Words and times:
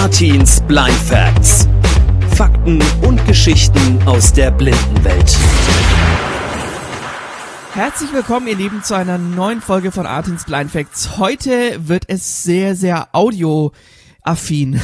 Artins 0.00 0.62
Blind 0.62 0.94
Facts. 0.94 1.68
Fakten 2.34 2.82
und 3.02 3.22
Geschichten 3.26 4.02
aus 4.06 4.32
der 4.32 4.50
Blindenwelt. 4.50 5.36
Herzlich 7.74 8.10
willkommen, 8.10 8.48
ihr 8.48 8.56
Lieben, 8.56 8.82
zu 8.82 8.94
einer 8.94 9.18
neuen 9.18 9.60
Folge 9.60 9.92
von 9.92 10.06
Artins 10.06 10.46
Blind 10.46 10.70
Facts. 10.70 11.18
Heute 11.18 11.86
wird 11.86 12.04
es 12.08 12.42
sehr, 12.42 12.76
sehr 12.76 13.08
audio-affin. 13.12 14.80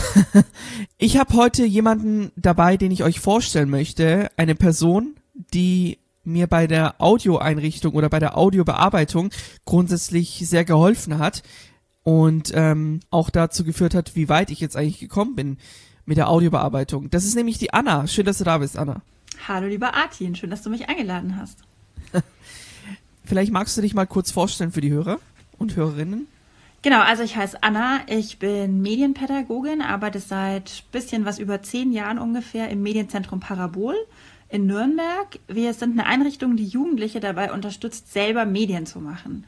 Ich 0.98 1.16
habe 1.16 1.32
heute 1.32 1.64
jemanden 1.64 2.30
dabei, 2.36 2.76
den 2.76 2.90
ich 2.90 3.02
euch 3.02 3.18
vorstellen 3.18 3.70
möchte. 3.70 4.28
Eine 4.36 4.54
Person, 4.54 5.14
die 5.54 5.96
mir 6.24 6.46
bei 6.46 6.66
der 6.66 7.00
Audioeinrichtung 7.00 7.94
oder 7.94 8.10
bei 8.10 8.18
der 8.18 8.36
Audiobearbeitung 8.36 9.30
grundsätzlich 9.64 10.42
sehr 10.46 10.66
geholfen 10.66 11.16
hat 11.18 11.42
und 12.07 12.52
ähm, 12.54 13.00
auch 13.11 13.30
dazu 13.30 13.64
geführt 13.64 13.93
hat, 13.93 14.14
wie 14.14 14.29
weit 14.29 14.52
ich 14.52 14.61
jetzt 14.61 14.77
eigentlich 14.77 15.00
gekommen 15.00 15.35
bin 15.35 15.58
mit 16.04 16.17
der 16.17 16.29
Audiobearbeitung. 16.29 17.11
Das 17.11 17.25
ist 17.25 17.35
nämlich 17.35 17.58
die 17.58 17.72
Anna. 17.72 18.07
Schön, 18.07 18.25
dass 18.25 18.39
du 18.39 18.44
da 18.44 18.58
bist, 18.58 18.79
Anna. 18.79 19.03
Hallo, 19.49 19.67
lieber 19.67 19.93
Artin. 19.93 20.36
Schön, 20.36 20.50
dass 20.50 20.63
du 20.63 20.71
mich 20.71 20.89
eingeladen 20.89 21.36
hast. 21.36 21.58
Vielleicht 23.25 23.50
magst 23.50 23.77
du 23.77 23.82
dich 23.82 23.93
mal 23.93 24.07
kurz 24.07 24.30
vorstellen 24.30 24.71
für 24.71 24.80
die 24.80 24.93
Hörer 24.93 25.18
und 25.58 25.75
Hörerinnen. 25.75 26.29
Genau, 26.82 27.00
also 27.00 27.25
ich 27.25 27.36
heiße 27.36 27.64
Anna, 27.64 28.03
ich 28.07 28.38
bin 28.38 28.82
Medienpädagogin, 28.82 29.82
arbeite 29.82 30.21
seit 30.21 30.85
bisschen 30.93 31.25
was 31.25 31.41
über 31.41 31.61
zehn 31.63 31.91
Jahren 31.91 32.20
ungefähr 32.20 32.69
im 32.69 32.84
Medienzentrum 32.84 33.41
Parabol 33.41 33.97
in 34.48 34.66
Nürnberg. 34.66 35.41
Wir 35.48 35.75
sind 35.75 35.98
eine 35.98 36.06
Einrichtung, 36.06 36.56
die 36.56 36.66
Jugendliche 36.66 37.19
dabei 37.19 37.52
unterstützt, 37.52 38.12
selber 38.12 38.47
Medien 38.47 38.86
zu 38.86 39.00
machen. 39.00 39.44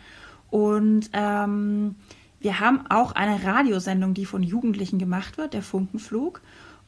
Und 0.50 1.10
ähm, 1.12 1.94
wir 2.40 2.60
haben 2.60 2.86
auch 2.88 3.12
eine 3.12 3.42
Radiosendung, 3.44 4.14
die 4.14 4.26
von 4.26 4.42
Jugendlichen 4.42 4.98
gemacht 4.98 5.38
wird, 5.38 5.54
der 5.54 5.62
Funkenflug. 5.62 6.40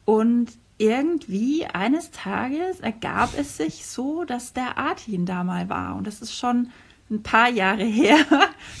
Und 0.05 0.51
irgendwie 0.77 1.65
eines 1.65 2.11
Tages 2.11 2.79
ergab 2.79 3.37
es 3.37 3.57
sich 3.57 3.85
so, 3.85 4.23
dass 4.23 4.53
der 4.53 4.77
Artin 4.77 5.25
da 5.25 5.43
mal 5.43 5.69
war. 5.69 5.95
Und 5.95 6.07
das 6.07 6.21
ist 6.21 6.35
schon 6.35 6.69
ein 7.09 7.21
paar 7.21 7.49
Jahre 7.49 7.83
her. 7.85 8.17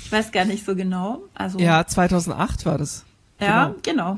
Ich 0.03 0.11
weiß 0.11 0.31
gar 0.31 0.45
nicht 0.45 0.65
so 0.65 0.75
genau. 0.75 1.23
Also, 1.33 1.59
Ja, 1.59 1.85
2008 1.85 2.65
war 2.65 2.77
das. 2.77 3.05
ja, 3.39 3.75
genau. 3.83 4.17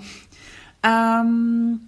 Ähm, 0.84 1.82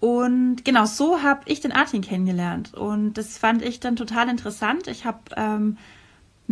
und 0.00 0.64
genau 0.64 0.84
so 0.84 1.22
habe 1.22 1.42
ich 1.46 1.60
den 1.60 1.72
Artin 1.72 2.00
kennengelernt. 2.02 2.74
Und 2.74 3.14
das 3.14 3.38
fand 3.38 3.62
ich 3.62 3.80
dann 3.80 3.96
total 3.96 4.28
interessant. 4.28 4.86
Ich 4.88 5.04
habe 5.04 5.18
ähm, 5.36 5.78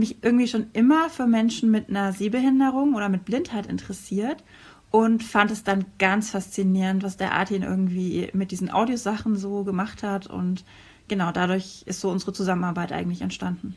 mich 0.00 0.22
irgendwie 0.22 0.48
schon 0.48 0.66
immer 0.72 1.08
für 1.08 1.26
Menschen 1.26 1.70
mit 1.70 1.88
einer 1.88 2.12
Sehbehinderung 2.12 2.94
oder 2.94 3.08
mit 3.08 3.24
Blindheit 3.24 3.66
interessiert 3.66 4.42
und 4.90 5.22
fand 5.22 5.50
es 5.50 5.62
dann 5.62 5.84
ganz 5.98 6.30
faszinierend, 6.30 7.02
was 7.02 7.16
der 7.16 7.32
Artin 7.32 7.62
irgendwie 7.62 8.28
mit 8.32 8.50
diesen 8.50 8.70
Audiosachen 8.70 9.36
so 9.36 9.62
gemacht 9.62 10.02
hat. 10.02 10.26
Und 10.26 10.64
genau 11.08 11.30
dadurch 11.30 11.82
ist 11.86 12.00
so 12.00 12.10
unsere 12.10 12.32
Zusammenarbeit 12.32 12.92
eigentlich 12.92 13.22
entstanden. 13.22 13.76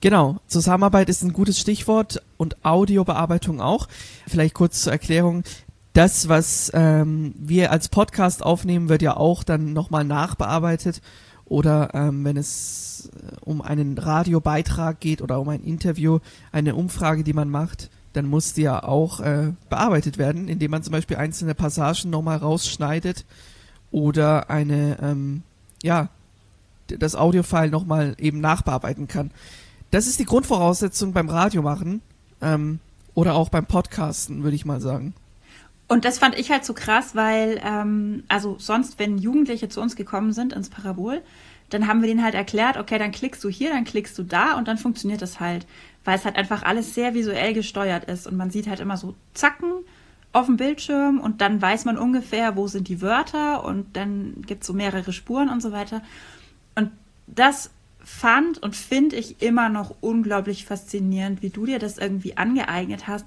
Genau, 0.00 0.36
Zusammenarbeit 0.48 1.08
ist 1.08 1.22
ein 1.22 1.32
gutes 1.32 1.58
Stichwort 1.58 2.22
und 2.36 2.62
Audiobearbeitung 2.62 3.62
auch. 3.62 3.88
Vielleicht 4.26 4.52
kurz 4.52 4.82
zur 4.82 4.92
Erklärung. 4.92 5.44
Das, 5.94 6.28
was 6.28 6.70
ähm, 6.74 7.34
wir 7.38 7.70
als 7.70 7.88
Podcast 7.88 8.42
aufnehmen, 8.44 8.90
wird 8.90 9.00
ja 9.00 9.16
auch 9.16 9.44
dann 9.44 9.72
nochmal 9.72 10.04
nachbearbeitet. 10.04 11.00
Oder 11.46 11.94
ähm, 11.94 12.24
wenn 12.24 12.36
es 12.36 13.10
äh, 13.14 13.36
um 13.40 13.60
einen 13.60 13.98
Radiobeitrag 13.98 15.00
geht 15.00 15.22
oder 15.22 15.40
um 15.40 15.48
ein 15.48 15.62
Interview, 15.62 16.20
eine 16.52 16.74
Umfrage, 16.74 17.24
die 17.24 17.32
man 17.32 17.50
macht, 17.50 17.90
dann 18.14 18.26
muss 18.26 18.54
die 18.54 18.62
ja 18.62 18.82
auch 18.82 19.20
äh, 19.20 19.52
bearbeitet 19.68 20.18
werden, 20.18 20.48
indem 20.48 20.70
man 20.70 20.82
zum 20.82 20.92
Beispiel 20.92 21.16
einzelne 21.16 21.54
Passagen 21.54 22.10
nochmal 22.10 22.38
rausschneidet 22.38 23.24
oder 23.90 24.50
eine, 24.50 24.98
ähm, 25.02 25.42
ja, 25.82 26.08
das 26.86 27.16
Audiofile 27.16 27.70
nochmal 27.70 28.14
eben 28.18 28.40
nachbearbeiten 28.40 29.08
kann. 29.08 29.30
Das 29.90 30.06
ist 30.06 30.18
die 30.18 30.24
Grundvoraussetzung 30.24 31.12
beim 31.12 31.28
Radiomachen 31.28 32.02
ähm, 32.40 32.80
oder 33.14 33.34
auch 33.34 33.48
beim 33.48 33.66
Podcasten, 33.66 34.42
würde 34.42 34.56
ich 34.56 34.64
mal 34.64 34.80
sagen. 34.80 35.14
Und 35.86 36.04
das 36.04 36.18
fand 36.18 36.38
ich 36.38 36.50
halt 36.50 36.64
so 36.64 36.72
krass, 36.72 37.14
weil, 37.14 37.60
ähm, 37.64 38.24
also 38.28 38.56
sonst, 38.58 38.98
wenn 38.98 39.18
Jugendliche 39.18 39.68
zu 39.68 39.80
uns 39.80 39.96
gekommen 39.96 40.32
sind 40.32 40.52
ins 40.52 40.70
Parabol, 40.70 41.22
dann 41.70 41.88
haben 41.88 42.00
wir 42.00 42.08
denen 42.08 42.22
halt 42.22 42.34
erklärt, 42.34 42.76
okay, 42.76 42.98
dann 42.98 43.10
klickst 43.10 43.42
du 43.44 43.48
hier, 43.48 43.70
dann 43.70 43.84
klickst 43.84 44.16
du 44.18 44.22
da 44.22 44.56
und 44.56 44.68
dann 44.68 44.78
funktioniert 44.78 45.22
das 45.22 45.40
halt. 45.40 45.66
Weil 46.04 46.18
es 46.18 46.24
halt 46.24 46.36
einfach 46.36 46.62
alles 46.62 46.94
sehr 46.94 47.14
visuell 47.14 47.54
gesteuert 47.54 48.04
ist 48.04 48.26
und 48.26 48.36
man 48.36 48.50
sieht 48.50 48.66
halt 48.66 48.80
immer 48.80 48.96
so 48.96 49.14
Zacken 49.32 49.72
auf 50.32 50.46
dem 50.46 50.56
Bildschirm 50.56 51.20
und 51.20 51.40
dann 51.40 51.62
weiß 51.62 51.84
man 51.84 51.96
ungefähr, 51.96 52.56
wo 52.56 52.66
sind 52.66 52.88
die 52.88 53.00
Wörter 53.00 53.64
und 53.64 53.96
dann 53.96 54.42
gibt's 54.46 54.66
so 54.66 54.72
mehrere 54.72 55.12
Spuren 55.12 55.48
und 55.48 55.62
so 55.62 55.72
weiter. 55.72 56.02
Und 56.74 56.90
das 57.26 57.70
fand 58.00 58.62
und 58.62 58.76
finde 58.76 59.16
ich 59.16 59.40
immer 59.40 59.68
noch 59.68 59.94
unglaublich 60.00 60.66
faszinierend, 60.66 61.40
wie 61.40 61.50
du 61.50 61.66
dir 61.66 61.78
das 61.78 61.98
irgendwie 61.98 62.36
angeeignet 62.36 63.06
hast, 63.06 63.24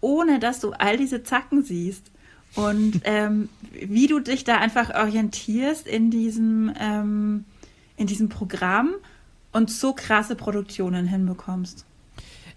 ohne 0.00 0.38
dass 0.38 0.60
du 0.60 0.72
all 0.72 0.96
diese 0.96 1.22
Zacken 1.22 1.62
siehst. 1.62 2.10
Und 2.54 3.00
ähm, 3.04 3.48
wie 3.72 4.06
du 4.06 4.20
dich 4.20 4.44
da 4.44 4.56
einfach 4.58 4.94
orientierst 4.94 5.86
in 5.86 6.10
diesem, 6.10 6.72
ähm, 6.78 7.44
in 7.96 8.06
diesem 8.06 8.28
Programm 8.28 8.94
und 9.52 9.70
so 9.70 9.92
krasse 9.92 10.36
Produktionen 10.36 11.06
hinbekommst. 11.06 11.84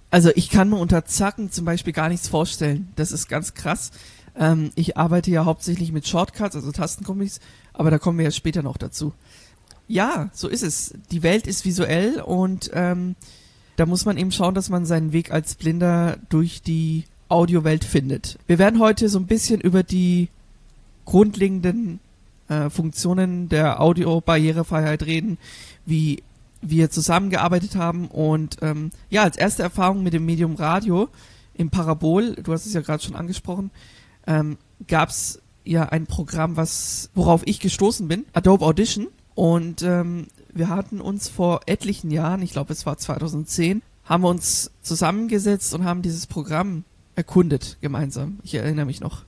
Also 0.10 0.30
ich 0.36 0.50
kann 0.50 0.70
mir 0.70 0.78
unter 0.78 1.06
Zacken 1.06 1.52
zum 1.52 1.66
Beispiel 1.66 1.94
gar 1.94 2.10
nichts 2.10 2.28
vorstellen. 2.28 2.92
Das 2.98 3.14
ist 3.14 3.30
ganz 3.30 3.54
krass. 3.54 3.92
Ähm, 4.36 4.72
ich 4.76 4.98
arbeite 4.98 5.32
ja 5.32 5.46
hauptsächlich 5.46 5.92
mit 5.92 6.08
Shortcuts, 6.08 6.56
also 6.56 6.72
Tastenkombis, 6.72 7.40
aber 7.74 7.92
da 7.92 7.98
kommen 7.98 8.18
wir 8.18 8.26
ja 8.26 8.32
später 8.32 8.62
noch 8.62 8.78
dazu. 8.78 9.14
Ja, 9.88 10.30
so 10.34 10.48
ist 10.48 10.64
es. 10.64 10.94
Die 11.12 11.24
Welt 11.24 11.48
ist 11.48 11.66
visuell 11.66 12.22
und 12.22 12.72
ähm, 12.74 13.16
da 13.76 13.86
muss 13.86 14.06
man 14.06 14.18
eben 14.18 14.32
schauen, 14.32 14.54
dass 14.54 14.70
man 14.70 14.86
seinen 14.86 15.12
Weg 15.12 15.32
als 15.32 15.56
Blinder 15.56 16.18
durch 16.30 16.62
die 16.62 17.06
Audiowelt 17.32 17.84
findet. 17.84 18.38
Wir 18.46 18.60
werden 18.60 18.80
heute 18.80 19.10
so 19.10 19.18
ein 19.18 19.28
bisschen 19.28 19.62
über 19.62 19.84
die 19.84 20.30
grundlegenden 21.06 22.00
äh, 22.48 22.70
Funktionen 22.70 23.50
der 23.50 23.82
Audio-Barrierefreiheit 23.82 25.04
reden, 25.04 25.38
wie 25.86 26.24
wir 26.62 26.90
zusammengearbeitet 26.90 27.76
haben 27.76 28.08
und 28.08 28.58
ähm, 28.62 28.92
ja, 29.10 29.24
als 29.24 29.38
erste 29.38 29.64
Erfahrung 29.64 30.04
mit 30.04 30.14
dem 30.14 30.26
Medium 30.26 30.56
Radio 30.56 31.10
im 31.56 31.70
Parabol, 31.70 32.36
du 32.36 32.54
hast 32.54 32.66
es 32.66 32.74
ja 32.74 32.82
gerade 32.82 33.02
schon 33.02 33.16
angesprochen, 33.16 33.72
ähm, 34.28 34.58
gab 34.88 35.10
es 35.10 35.42
ja 35.64 35.90
ein 35.90 36.06
Programm, 36.06 36.58
was 36.58 37.10
worauf 37.16 37.42
ich 37.46 37.60
gestoßen 37.60 38.08
bin, 38.08 38.26
Adobe 38.34 38.66
Audition 38.66 39.08
und 39.34 39.82
ähm, 39.82 40.28
wir 40.54 40.70
hatten 40.70 41.02
uns 41.02 41.30
vor 41.30 41.62
etlichen 41.66 42.12
Jahren, 42.12 42.42
ich 42.42 42.52
glaube 42.52 42.74
es 42.74 42.86
war 42.86 42.98
2010, 42.98 43.82
haben 44.04 44.24
wir 44.24 44.30
uns 44.30 44.72
zusammengesetzt 44.82 45.74
und 45.74 45.86
haben 45.86 46.02
dieses 46.02 46.28
Programm 46.28 46.84
erkundet 47.16 47.78
gemeinsam. 47.82 48.40
Ich 48.44 48.56
erinnere 48.56 48.86
mich 48.86 49.02
noch. 49.02 49.24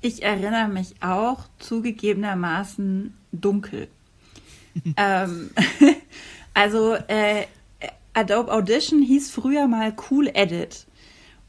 Ich 0.00 0.22
erinnere 0.22 0.68
mich 0.68 0.96
auch 1.00 1.44
zugegebenermaßen 1.58 3.14
dunkel. 3.32 3.88
ähm, 4.96 5.50
also 6.54 6.94
äh, 6.94 7.46
Adobe 8.12 8.52
Audition 8.52 9.02
hieß 9.02 9.30
früher 9.30 9.66
mal 9.66 9.94
Cool 10.10 10.30
Edit. 10.32 10.86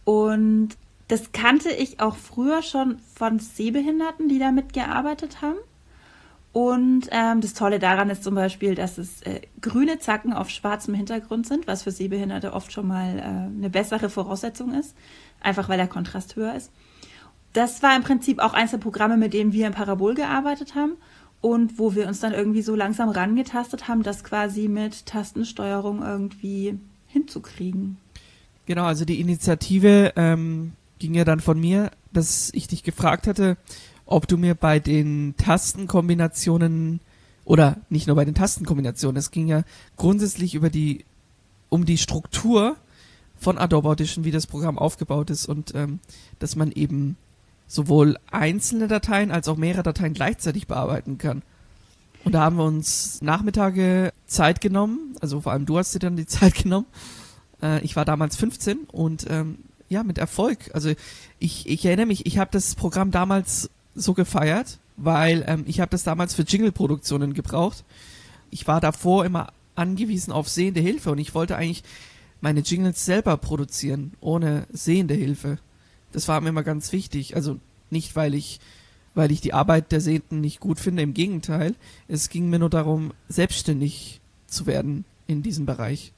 Und 0.05 0.69
das 1.07 1.31
kannte 1.31 1.69
ich 1.69 1.99
auch 1.99 2.15
früher 2.15 2.61
schon 2.61 2.99
von 3.13 3.39
Sehbehinderten, 3.39 4.29
die 4.29 4.39
damit 4.39 4.73
gearbeitet 4.73 5.41
haben. 5.41 5.57
Und 6.55 7.09
ähm, 7.11 7.41
das 7.41 7.53
Tolle 7.53 7.79
daran 7.79 8.09
ist 8.09 8.23
zum 8.23 8.33
Beispiel, 8.33 8.75
dass 8.75 8.97
es 8.97 9.21
äh, 9.23 9.41
grüne 9.59 9.99
Zacken 9.99 10.31
auf 10.31 10.49
schwarzem 10.49 10.93
Hintergrund 10.93 11.45
sind, 11.45 11.67
was 11.67 11.83
für 11.83 11.91
Sehbehinderte 11.91 12.53
oft 12.53 12.71
schon 12.71 12.87
mal 12.87 13.19
äh, 13.19 13.21
eine 13.23 13.69
bessere 13.69 14.09
Voraussetzung 14.09 14.73
ist, 14.73 14.95
einfach 15.41 15.67
weil 15.67 15.75
der 15.75 15.89
Kontrast 15.89 16.37
höher 16.37 16.55
ist. 16.55 16.71
Das 17.51 17.83
war 17.83 17.93
im 17.93 18.03
Prinzip 18.03 18.39
auch 18.39 18.53
eins 18.53 18.71
der 18.71 18.77
Programme, 18.77 19.17
mit 19.17 19.33
dem 19.33 19.51
wir 19.51 19.67
im 19.67 19.73
Parabol 19.73 20.15
gearbeitet 20.15 20.75
haben 20.75 20.93
und 21.41 21.77
wo 21.77 21.93
wir 21.93 22.07
uns 22.07 22.21
dann 22.21 22.31
irgendwie 22.31 22.61
so 22.61 22.73
langsam 22.73 23.09
rangetastet 23.09 23.89
haben, 23.89 24.01
das 24.01 24.23
quasi 24.23 24.69
mit 24.69 25.05
Tastensteuerung 25.07 26.03
irgendwie 26.03 26.79
hinzukriegen. 27.07 27.97
Genau, 28.65 28.85
also 28.85 29.03
die 29.03 29.19
Initiative 29.19 30.13
ähm, 30.15 30.71
ging 30.99 31.15
ja 31.15 31.25
dann 31.25 31.41
von 31.41 31.59
mir, 31.59 31.91
dass 32.13 32.49
ich 32.53 32.69
dich 32.69 32.83
gefragt 32.83 33.27
hatte, 33.27 33.57
ob 34.05 34.27
du 34.27 34.37
mir 34.37 34.55
bei 34.55 34.79
den 34.79 35.35
Tastenkombinationen 35.37 36.99
oder 37.43 37.77
nicht 37.89 38.07
nur 38.07 38.15
bei 38.15 38.25
den 38.25 38.35
Tastenkombinationen, 38.35 39.17
es 39.17 39.31
ging 39.31 39.47
ja 39.47 39.63
grundsätzlich 39.97 40.55
über 40.55 40.69
die 40.69 41.05
um 41.69 41.85
die 41.85 41.97
Struktur 41.97 42.77
von 43.37 43.57
Adobe 43.57 43.89
Audition, 43.89 44.23
wie 44.23 44.31
das 44.31 44.47
Programm 44.47 44.77
aufgebaut 44.77 45.29
ist 45.29 45.47
und 45.47 45.73
ähm, 45.75 45.99
dass 46.39 46.55
man 46.55 46.71
eben 46.71 47.17
sowohl 47.67 48.17
einzelne 48.31 48.87
Dateien 48.87 49.31
als 49.31 49.47
auch 49.47 49.57
mehrere 49.57 49.83
Dateien 49.83 50.13
gleichzeitig 50.13 50.67
bearbeiten 50.67 51.17
kann. 51.17 51.41
Und 52.23 52.33
da 52.33 52.41
haben 52.41 52.57
wir 52.57 52.63
uns 52.63 53.21
Nachmittage 53.21 54.11
Zeit 54.25 54.61
genommen, 54.61 55.15
also 55.21 55.41
vor 55.41 55.51
allem 55.51 55.65
du 55.65 55.77
hast 55.77 55.93
dir 55.93 55.99
dann 55.99 56.15
die 56.15 56.25
Zeit 56.27 56.55
genommen. 56.55 56.87
Äh, 57.61 57.83
ich 57.83 57.95
war 57.95 58.05
damals 58.05 58.35
15 58.35 58.85
und 58.91 59.25
ähm, 59.29 59.59
ja, 59.89 60.03
mit 60.03 60.17
Erfolg. 60.17 60.71
Also 60.73 60.91
ich, 61.39 61.67
ich 61.67 61.85
erinnere 61.85 62.07
mich, 62.07 62.25
ich 62.25 62.37
habe 62.37 62.49
das 62.51 62.75
Programm 62.75 63.11
damals 63.11 63.69
so 63.95 64.13
gefeiert, 64.13 64.77
weil 64.97 65.43
ähm, 65.47 65.63
ich 65.67 65.79
habe 65.79 65.91
das 65.91 66.03
damals 66.03 66.33
für 66.33 66.43
Jingle-Produktionen 66.43 67.33
gebraucht. 67.33 67.83
Ich 68.51 68.67
war 68.67 68.81
davor 68.81 69.25
immer 69.25 69.51
angewiesen 69.75 70.31
auf 70.31 70.47
sehende 70.47 70.79
Hilfe 70.79 71.11
und 71.11 71.17
ich 71.17 71.33
wollte 71.33 71.55
eigentlich 71.55 71.83
meine 72.41 72.61
Jingles 72.61 73.05
selber 73.05 73.37
produzieren, 73.37 74.13
ohne 74.21 74.67
sehende 74.71 75.13
Hilfe. 75.13 75.57
Das 76.11 76.27
war 76.27 76.39
mir 76.41 76.49
immer 76.49 76.63
ganz 76.63 76.91
wichtig. 76.91 77.35
Also 77.35 77.59
nicht, 77.89 78.15
weil 78.15 78.33
ich, 78.33 78.59
weil 79.15 79.31
ich 79.31 79.41
die 79.41 79.53
Arbeit 79.53 79.91
der 79.91 80.01
Sehenden 80.01 80.41
nicht 80.41 80.59
gut 80.59 80.79
finde, 80.79 81.01
im 81.03 81.13
Gegenteil. 81.13 81.75
Es 82.07 82.29
ging 82.29 82.49
mir 82.49 82.59
nur 82.59 82.69
darum, 82.69 83.13
selbstständig 83.29 84.21
zu 84.47 84.65
werden 84.65 85.05
in 85.27 85.41
diesem 85.41 85.65
Bereich. 85.65 86.13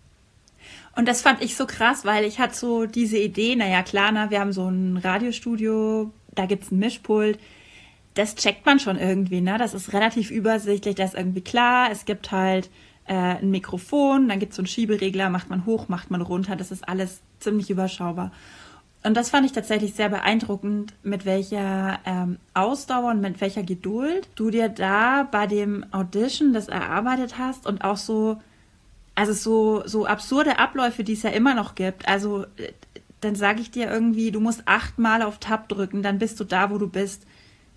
Und 0.96 1.08
das 1.08 1.22
fand 1.22 1.42
ich 1.42 1.56
so 1.56 1.66
krass, 1.66 2.06
weil 2.06 2.26
ich 2.26 2.40
hatte 2.40 2.58
so 2.58 2.86
diese 2.86 3.18
Idee, 3.18 3.56
naja 3.56 3.84
klar, 3.84 4.12
na, 4.12 4.30
wir 4.30 4.40
haben 4.40 4.52
so 4.52 4.68
ein 4.68 4.98
Radiostudio, 4.98 6.12
da 6.34 6.46
gibt's 6.46 6.72
ein 6.72 6.80
Mischpult. 6.80 7.40
Das 8.18 8.36
checkt 8.36 8.66
man 8.66 8.80
schon 8.80 8.98
irgendwie, 8.98 9.42
ne? 9.42 9.58
Das 9.58 9.74
ist 9.74 9.94
relativ 9.94 10.31
übersichtlich, 10.31 10.96
das 10.96 11.14
ist 11.14 11.19
irgendwie 11.19 11.42
klar. 11.42 11.90
Es 11.92 12.06
gibt 12.06 12.31
halt 12.31 12.69
äh, 13.06 13.14
ein 13.14 13.52
Mikrofon, 13.52 14.28
dann 14.28 14.40
gibt's 14.40 14.56
so 14.56 14.62
einen 14.62 14.68
Schieberegler, 14.68 15.30
macht 15.30 15.50
man 15.50 15.66
hoch, 15.66 15.88
macht 15.88 16.12
man 16.12 16.22
runter, 16.22 16.56
das 16.56 16.72
ist 16.72 16.88
alles 16.88 17.22
ziemlich 17.40 17.69
überschaubar. 17.69 18.31
Und 19.04 19.16
das 19.16 19.30
fand 19.30 19.46
ich 19.46 19.52
tatsächlich 19.52 19.94
sehr 19.94 20.10
beeindruckend, 20.10 20.94
mit 21.04 21.25
welcher 21.25 22.00
ähm, 22.06 22.40
Ausdauer 22.54 23.12
und 23.12 23.22
mit 23.22 23.40
welcher 23.40 23.64
Geduld 23.64 24.28
du 24.36 24.50
dir 24.50 24.69
da 24.69 25.28
bei 25.31 25.48
dem 25.48 25.86
Audition 25.92 26.54
das 26.54 26.68
erarbeitet 26.68 27.38
hast 27.38 27.68
und 27.68 27.84
auch 27.84 27.98
so 27.98 28.38
also 29.18 29.34
so, 29.34 29.81
so 29.88 30.06
absurde 30.06 30.60
Abläufe, 30.60 31.04
die 31.04 31.14
es 31.14 31.24
ja 31.24 31.31
immer 31.31 31.56
noch 31.56 31.74
gibt. 31.74 32.08
Also 32.08 32.44
äh, 32.58 32.74
dann 33.22 33.34
sage 33.34 33.62
ich 33.62 33.72
dir 33.72 33.90
irgendwie, 33.90 34.30
du 34.30 34.40
musst 34.40 34.62
achtmal 34.66 35.24
auf 35.24 35.40
Tab 35.40 35.69
drücken, 35.69 36.04
dann 36.04 36.19
bist 36.19 36.40
du 36.40 36.44
da, 36.44 36.69
wo 36.69 36.78
du 36.78 36.88
bist, 36.88 37.25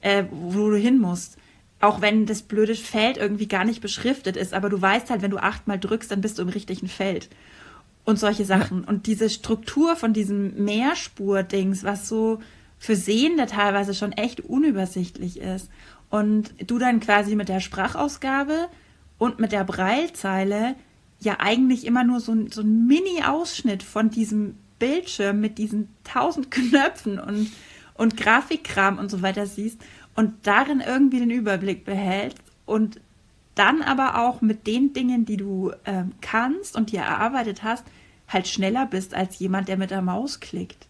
äh, 0.00 0.24
wo 0.30 0.70
du 0.70 0.76
hin 0.76 0.98
musst. 0.98 1.36
Auch 1.80 2.00
wenn 2.00 2.26
das 2.26 2.42
blöde 2.42 2.74
Feld 2.74 3.16
irgendwie 3.16 3.48
gar 3.48 3.64
nicht 3.64 3.80
beschriftet 3.80 4.36
ist, 4.36 4.52
aber 4.52 4.68
du 4.68 4.80
weißt 4.80 5.10
halt, 5.10 5.22
wenn 5.22 5.30
du 5.30 5.38
achtmal 5.38 5.78
drückst, 5.78 6.10
dann 6.10 6.20
bist 6.20 6.38
du 6.38 6.42
im 6.42 6.48
richtigen 6.48 6.88
Feld. 6.88 7.28
Und 8.04 8.18
solche 8.18 8.44
Sachen. 8.44 8.84
Und 8.84 9.06
diese 9.06 9.30
Struktur 9.30 9.96
von 9.96 10.12
diesem 10.12 10.64
Mehrspur-Dings, 10.64 11.84
was 11.84 12.08
so 12.08 12.40
für 12.78 12.96
Sehende 12.96 13.46
teilweise 13.46 13.94
schon 13.94 14.12
echt 14.12 14.40
unübersichtlich 14.40 15.38
ist. 15.38 15.70
Und 16.08 16.52
du 16.66 16.78
dann 16.78 17.00
quasi 17.00 17.36
mit 17.36 17.48
der 17.48 17.60
Sprachausgabe 17.60 18.68
und 19.18 19.38
mit 19.38 19.52
der 19.52 19.64
Breilzeile 19.64 20.74
ja 21.20 21.36
eigentlich 21.38 21.86
immer 21.86 22.04
nur 22.04 22.20
so, 22.20 22.34
so 22.48 22.62
ein 22.62 22.86
Mini-Ausschnitt 22.86 23.82
von 23.82 24.10
diesem 24.10 24.56
Bildschirm 24.78 25.40
mit 25.40 25.58
diesen 25.58 25.88
tausend 26.04 26.50
Knöpfen 26.50 27.20
und, 27.20 27.50
und 28.00 28.16
Grafikkram 28.16 28.98
und 28.98 29.10
so 29.10 29.20
weiter 29.20 29.44
siehst 29.44 29.78
und 30.16 30.32
darin 30.46 30.80
irgendwie 30.80 31.18
den 31.18 31.30
Überblick 31.30 31.84
behältst 31.84 32.42
und 32.64 32.98
dann 33.54 33.82
aber 33.82 34.24
auch 34.24 34.40
mit 34.40 34.66
den 34.66 34.94
Dingen, 34.94 35.26
die 35.26 35.36
du 35.36 35.72
ähm, 35.84 36.12
kannst 36.22 36.76
und 36.76 36.92
dir 36.92 37.00
erarbeitet 37.00 37.62
hast, 37.62 37.84
halt 38.26 38.48
schneller 38.48 38.86
bist 38.86 39.12
als 39.14 39.38
jemand, 39.38 39.68
der 39.68 39.76
mit 39.76 39.90
der 39.90 40.00
Maus 40.00 40.40
klickt. 40.40 40.86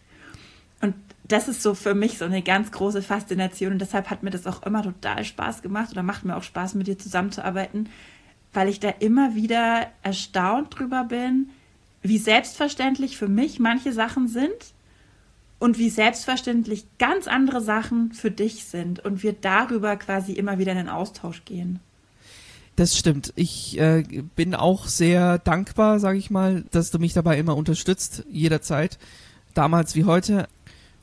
Und 0.79 0.95
das 1.25 1.49
ist 1.49 1.61
so 1.61 1.73
für 1.73 1.95
mich 1.95 2.17
so 2.17 2.23
eine 2.23 2.41
ganz 2.41 2.71
große 2.71 3.01
Faszination 3.01 3.73
und 3.73 3.79
deshalb 3.79 4.09
hat 4.09 4.23
mir 4.23 4.29
das 4.31 4.47
auch 4.47 4.63
immer 4.63 4.81
total 4.81 5.25
Spaß 5.25 5.61
gemacht 5.61 5.91
oder 5.91 6.03
macht 6.03 6.23
mir 6.23 6.37
auch 6.37 6.43
Spaß, 6.43 6.75
mit 6.75 6.87
dir 6.87 6.97
zusammenzuarbeiten, 6.97 7.89
weil 8.53 8.69
ich 8.69 8.79
da 8.79 8.89
immer 8.89 9.35
wieder 9.35 9.87
erstaunt 10.01 10.79
drüber 10.79 11.03
bin, 11.03 11.49
wie 12.03 12.17
selbstverständlich 12.17 13.17
für 13.17 13.27
mich 13.27 13.59
manche 13.59 13.91
Sachen 13.91 14.29
sind 14.29 14.73
und 15.61 15.77
wie 15.77 15.91
selbstverständlich 15.91 16.85
ganz 16.97 17.27
andere 17.27 17.61
Sachen 17.61 18.13
für 18.13 18.31
dich 18.31 18.65
sind 18.65 19.05
und 19.05 19.21
wir 19.21 19.33
darüber 19.33 19.95
quasi 19.95 20.33
immer 20.33 20.57
wieder 20.57 20.71
in 20.71 20.79
den 20.79 20.89
Austausch 20.89 21.45
gehen. 21.45 21.79
Das 22.77 22.97
stimmt. 22.97 23.31
Ich 23.35 23.79
äh, 23.79 24.03
bin 24.35 24.55
auch 24.55 24.87
sehr 24.87 25.37
dankbar, 25.37 25.99
sage 25.99 26.17
ich 26.17 26.31
mal, 26.31 26.63
dass 26.71 26.89
du 26.89 26.97
mich 26.97 27.13
dabei 27.13 27.37
immer 27.37 27.55
unterstützt, 27.55 28.23
jederzeit, 28.31 28.97
damals 29.53 29.93
wie 29.93 30.05
heute. 30.05 30.47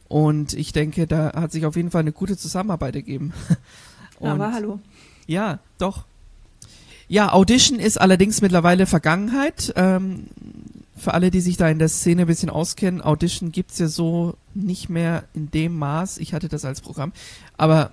Und 0.09 0.55
ich 0.55 0.73
denke, 0.73 1.07
da 1.07 1.35
hat 1.35 1.53
sich 1.53 1.65
auf 1.65 1.77
jeden 1.77 1.93
Fall 1.93 2.01
eine 2.01 2.13
gute 2.13 2.37
Zusammenarbeit 2.37 2.97
ergeben. 2.97 3.33
Und 4.19 4.31
Aber 4.31 4.53
hallo. 4.53 4.81
Ja, 5.29 5.61
doch. 5.79 6.05
Ja, 7.07 7.33
Audition 7.33 7.79
ist 7.79 8.01
allerdings 8.01 8.41
mittlerweile 8.41 8.87
Vergangenheit. 8.87 9.73
Ähm, 9.77 10.27
für 10.99 11.15
alle, 11.15 11.31
die 11.31 11.41
sich 11.41 11.57
da 11.57 11.69
in 11.69 11.79
der 11.79 11.89
Szene 11.89 12.23
ein 12.23 12.27
bisschen 12.27 12.51
auskennen, 12.51 13.01
Audition 13.01 13.53
gibt's 13.53 13.79
ja 13.79 13.89
so 13.89 14.37
nicht 14.55 14.89
mehr 14.89 15.25
in 15.35 15.51
dem 15.51 15.77
Maß. 15.77 16.19
Ich 16.19 16.35
hatte 16.35 16.49
das 16.49 16.65
als 16.65 16.81
Programm. 16.81 17.13
Aber 17.57 17.91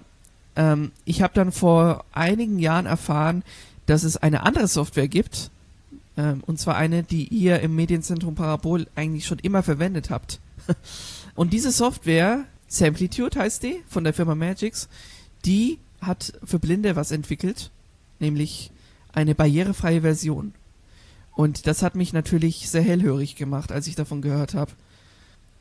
ähm, 0.56 0.92
ich 1.06 1.22
habe 1.22 1.34
dann 1.34 1.52
vor 1.52 2.06
einigen 2.12 2.60
Jahren 2.60 2.86
erfahren, 2.86 3.44
dass 3.86 4.04
es 4.04 4.18
eine 4.18 4.44
andere 4.44 4.68
Software 4.68 5.08
gibt. 5.08 5.52
Ähm, 6.18 6.44
und 6.46 6.60
zwar 6.60 6.76
eine, 6.76 7.04
die 7.04 7.28
ihr 7.28 7.60
im 7.60 7.76
Medienzentrum 7.76 8.36
Parabol 8.36 8.88
eigentlich 8.96 9.26
schon 9.26 9.40
immer 9.40 9.64
verwendet 9.64 10.10
habt. 10.10 10.40
und 11.36 11.54
diese 11.54 11.72
Software, 11.72 12.46
Samplitude 12.68 13.40
heißt 13.40 13.64
die, 13.64 13.84
von 13.88 14.04
der 14.04 14.14
Firma 14.14 14.36
Magix, 14.36 14.88
die 15.46 15.80
hat 16.02 16.34
für 16.44 16.60
Blinde 16.60 16.96
was 16.96 17.12
entwickelt, 17.12 17.72
nämlich 18.20 18.72
eine 19.14 19.36
barrierefreie 19.36 20.02
Version. 20.02 20.54
Und 21.36 21.68
das 21.68 21.84
hat 21.84 21.96
mich 21.96 22.14
natürlich 22.14 22.70
sehr 22.70 22.82
hellhörig 22.82 23.36
gemacht, 23.36 23.72
als 23.72 23.88
ich 23.88 23.96
davon 23.96 24.22
gehört 24.22 24.54
habe. 24.54 24.72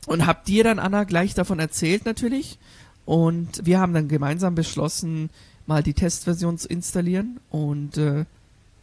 Und 0.06 0.26
hab 0.26 0.44
dir 0.44 0.65
dann, 0.65 0.79
Anna, 0.79 1.05
gleich 1.05 1.35
davon 1.35 1.59
erzählt 1.59 2.05
natürlich. 2.05 2.59
Und 3.05 3.67
wir 3.67 3.81
haben 3.81 3.93
dann 3.93 4.09
gemeinsam 4.09 4.55
beschlossen, 4.55 5.31
mal 5.67 5.82
die 5.82 5.94
Testversion 5.94 6.59
zu 6.59 6.69
installieren 6.69 7.41
und 7.50 7.97
äh, 7.97 8.25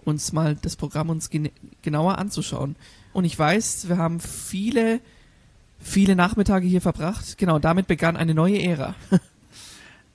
uns 0.04 0.34
mal 0.34 0.58
das 0.62 0.76
Programm 0.76 1.10
uns 1.10 1.30
gen 1.30 1.50
genauer 1.82 2.18
anzuschauen. 2.18 2.76
Und 3.14 3.26
ich 3.26 3.38
weiß, 3.38 3.88
wir 3.88 3.98
haben 3.98 4.20
viele, 4.20 5.00
viele 5.80 6.16
Nachmittage 6.16 6.68
hier 6.68 6.82
verbracht. 6.82 7.38
Genau, 7.38 7.60
damit 7.60 7.88
begann 7.88 8.18
eine 8.18 8.34
neue 8.34 8.62
Ära. 8.62 8.96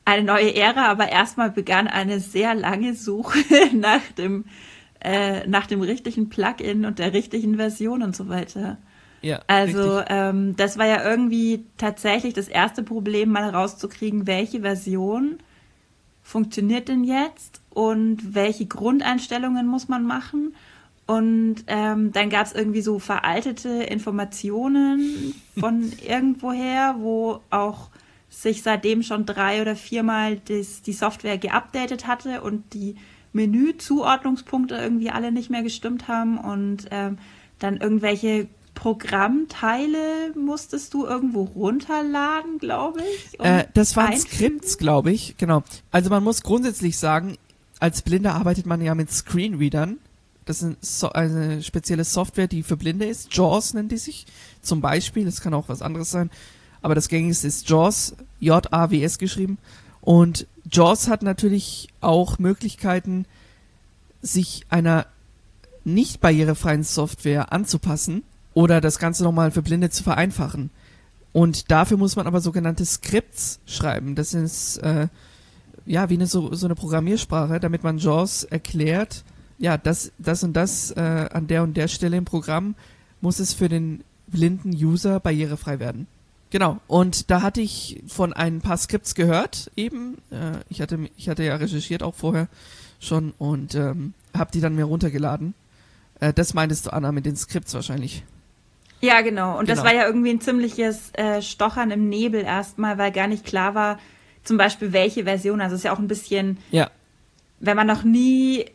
eine 0.04 0.24
neue 0.24 0.54
Ära, 0.54 0.88
aber 0.88 1.08
erstmal 1.08 1.50
begann 1.50 1.88
eine 1.88 2.20
sehr 2.20 2.54
lange 2.54 2.94
Suche 2.94 3.38
nach 3.74 4.02
dem, 4.16 4.44
äh, 5.00 5.46
nach 5.46 5.66
dem 5.66 5.80
richtigen 5.80 6.28
Plugin 6.28 6.84
und 6.84 6.98
der 6.98 7.12
richtigen 7.12 7.56
Version 7.56 8.02
und 8.02 8.16
so 8.16 8.28
weiter. 8.28 8.78
Ja, 9.22 9.40
also 9.46 10.02
ähm, 10.08 10.54
das 10.56 10.78
war 10.78 10.86
ja 10.86 11.08
irgendwie 11.08 11.64
tatsächlich 11.78 12.34
das 12.34 12.48
erste 12.48 12.82
Problem, 12.82 13.30
mal 13.30 13.48
rauszukriegen, 13.48 14.26
welche 14.26 14.60
Version 14.60 15.38
funktioniert 16.22 16.88
denn 16.88 17.04
jetzt 17.04 17.60
und 17.70 18.34
welche 18.34 18.66
Grundeinstellungen 18.66 19.66
muss 19.66 19.88
man 19.88 20.04
machen. 20.04 20.54
Und 21.06 21.56
ähm, 21.68 22.12
dann 22.12 22.30
gab 22.30 22.46
es 22.46 22.52
irgendwie 22.52 22.80
so 22.80 22.98
veraltete 22.98 23.68
Informationen 23.68 25.34
von 25.58 25.92
irgendwoher, 26.06 26.96
wo 26.98 27.40
auch 27.50 27.90
sich 28.28 28.62
seitdem 28.62 29.02
schon 29.02 29.24
drei 29.24 29.62
oder 29.62 29.76
viermal 29.76 30.40
das, 30.48 30.82
die 30.82 30.92
Software 30.92 31.38
geupdatet 31.38 32.06
hatte 32.06 32.42
und 32.42 32.74
die 32.74 32.96
Menü-Zuordnungspunkte 33.36 34.74
irgendwie 34.74 35.10
alle 35.10 35.30
nicht 35.30 35.50
mehr 35.50 35.62
gestimmt 35.62 36.08
haben 36.08 36.38
und 36.38 36.86
ähm, 36.90 37.18
dann 37.58 37.76
irgendwelche 37.76 38.48
Programmteile 38.74 40.32
musstest 40.34 40.92
du 40.92 41.06
irgendwo 41.06 41.44
runterladen, 41.44 42.58
glaube 42.58 43.00
ich. 43.00 43.40
Äh, 43.40 43.66
das 43.72 43.96
waren 43.96 44.16
Skripts, 44.16 44.76
glaube 44.76 45.12
ich, 45.12 45.36
genau. 45.38 45.62
Also 45.90 46.10
man 46.10 46.24
muss 46.24 46.42
grundsätzlich 46.42 46.98
sagen, 46.98 47.36
als 47.78 48.02
Blinder 48.02 48.34
arbeitet 48.34 48.66
man 48.66 48.80
ja 48.80 48.94
mit 48.94 49.10
Screenreadern. 49.10 49.98
Das 50.44 50.62
ist 50.62 51.04
eine 51.04 51.62
spezielle 51.62 52.04
Software, 52.04 52.48
die 52.48 52.62
für 52.62 52.76
Blinde 52.76 53.06
ist. 53.06 53.34
JAWS 53.34 53.74
nennt 53.74 53.92
die 53.92 53.96
sich 53.96 54.26
zum 54.62 54.80
Beispiel. 54.80 55.24
Das 55.24 55.40
kann 55.40 55.54
auch 55.54 55.68
was 55.68 55.82
anderes 55.82 56.10
sein 56.10 56.30
aber 56.86 56.94
das 56.94 57.08
gängigste 57.08 57.48
ist 57.48 57.68
JAWS, 57.68 58.14
J-A-W-S 58.38 59.18
geschrieben. 59.18 59.58
Und 60.02 60.46
JAWS 60.70 61.08
hat 61.08 61.22
natürlich 61.22 61.88
auch 62.00 62.38
Möglichkeiten, 62.38 63.26
sich 64.22 64.66
einer 64.68 65.06
nicht 65.84 66.20
barrierefreien 66.20 66.82
Software 66.82 67.52
anzupassen 67.52 68.24
oder 68.54 68.80
das 68.80 68.98
Ganze 68.98 69.22
nochmal 69.22 69.50
für 69.50 69.62
Blinde 69.62 69.90
zu 69.90 70.02
vereinfachen. 70.02 70.70
Und 71.32 71.70
dafür 71.70 71.96
muss 71.96 72.16
man 72.16 72.26
aber 72.26 72.40
sogenannte 72.40 72.84
Skripts 72.84 73.60
schreiben. 73.66 74.14
Das 74.14 74.34
ist 74.34 74.78
äh, 74.78 75.08
ja 75.84 76.08
wie 76.08 76.14
eine 76.14 76.26
so, 76.26 76.52
so 76.54 76.66
eine 76.66 76.74
Programmiersprache, 76.74 77.60
damit 77.60 77.84
man 77.84 77.98
JAWS 77.98 78.44
erklärt, 78.44 79.24
ja, 79.58 79.78
das, 79.78 80.12
das 80.18 80.42
und 80.42 80.54
das 80.54 80.90
äh, 80.90 81.28
an 81.32 81.46
der 81.46 81.62
und 81.62 81.76
der 81.76 81.88
Stelle 81.88 82.16
im 82.16 82.24
Programm 82.24 82.74
muss 83.20 83.38
es 83.38 83.54
für 83.54 83.68
den 83.68 84.04
blinden 84.26 84.70
User 84.70 85.20
barrierefrei 85.20 85.78
werden. 85.78 86.06
Genau, 86.50 86.78
und 86.86 87.30
da 87.30 87.42
hatte 87.42 87.60
ich 87.60 88.02
von 88.06 88.32
ein 88.32 88.60
paar 88.60 88.76
Skripts 88.76 89.14
gehört, 89.14 89.70
eben. 89.76 90.18
Äh, 90.30 90.58
ich, 90.68 90.80
hatte, 90.80 90.98
ich 91.16 91.28
hatte 91.28 91.42
ja 91.42 91.56
recherchiert 91.56 92.02
auch 92.02 92.14
vorher 92.14 92.48
schon 93.00 93.34
und 93.38 93.74
ähm, 93.74 94.14
habe 94.36 94.52
die 94.52 94.60
dann 94.60 94.74
mir 94.76 94.84
runtergeladen. 94.84 95.54
Äh, 96.20 96.32
das 96.32 96.54
meintest 96.54 96.86
du, 96.86 96.92
Anna, 96.92 97.10
mit 97.12 97.26
den 97.26 97.36
Skripts 97.36 97.74
wahrscheinlich. 97.74 98.22
Ja, 99.00 99.20
genau. 99.20 99.58
Und 99.58 99.68
das 99.68 99.78
Genau. 99.80 99.88
war 99.90 99.94
ja 99.94 100.06
irgendwie 100.06 100.30
ein 100.30 100.40
ziemliches 100.40 101.10
äh, 101.14 101.42
Stochern 101.42 101.90
im 101.90 102.08
Nebel 102.08 102.42
erstmal, 102.42 102.96
weil 102.96 103.12
gar 103.12 103.26
nicht 103.26 103.44
klar 103.44 103.74
war, 103.74 103.98
zum 104.44 104.56
Beispiel 104.56 104.92
welche 104.92 105.24
Version. 105.24 105.60
Also 105.60 105.74
es 105.74 105.80
ist 105.80 105.84
ja 105.84 105.92
auch 105.92 105.98
ein 105.98 106.08
bisschen, 106.08 106.58
Ja, 106.70 106.90
wenn 107.60 107.76
man 107.76 107.86
noch 107.86 108.04
nie 108.04 108.66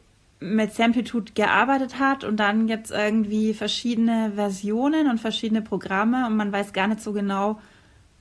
mit 0.41 0.73
Samplitude 0.73 1.33
gearbeitet 1.33 1.99
hat 1.99 2.23
und 2.23 2.37
dann 2.37 2.65
gibt's 2.65 2.89
irgendwie 2.89 3.53
verschiedene 3.53 4.31
Versionen 4.35 5.07
und 5.07 5.19
verschiedene 5.19 5.61
Programme 5.61 6.25
und 6.25 6.35
man 6.35 6.51
weiß 6.51 6.73
gar 6.73 6.87
nicht 6.87 7.01
so 7.01 7.13
genau, 7.13 7.59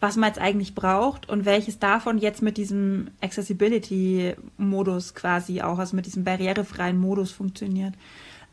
was 0.01 0.17
man 0.17 0.29
jetzt 0.29 0.39
eigentlich 0.39 0.75
braucht 0.75 1.29
und 1.31 1.47
welches 1.47 1.79
davon 1.79 2.19
jetzt 2.19 2.43
mit 2.43 2.59
diesem 2.59 3.09
Accessibility-Modus 3.23 5.15
quasi 5.15 5.63
auch, 5.63 5.79
also 5.79 5.97
mit 5.97 6.05
diesem 6.05 6.23
barrierefreien 6.23 6.99
Modus 6.99 7.33
funktioniert. 7.33 7.95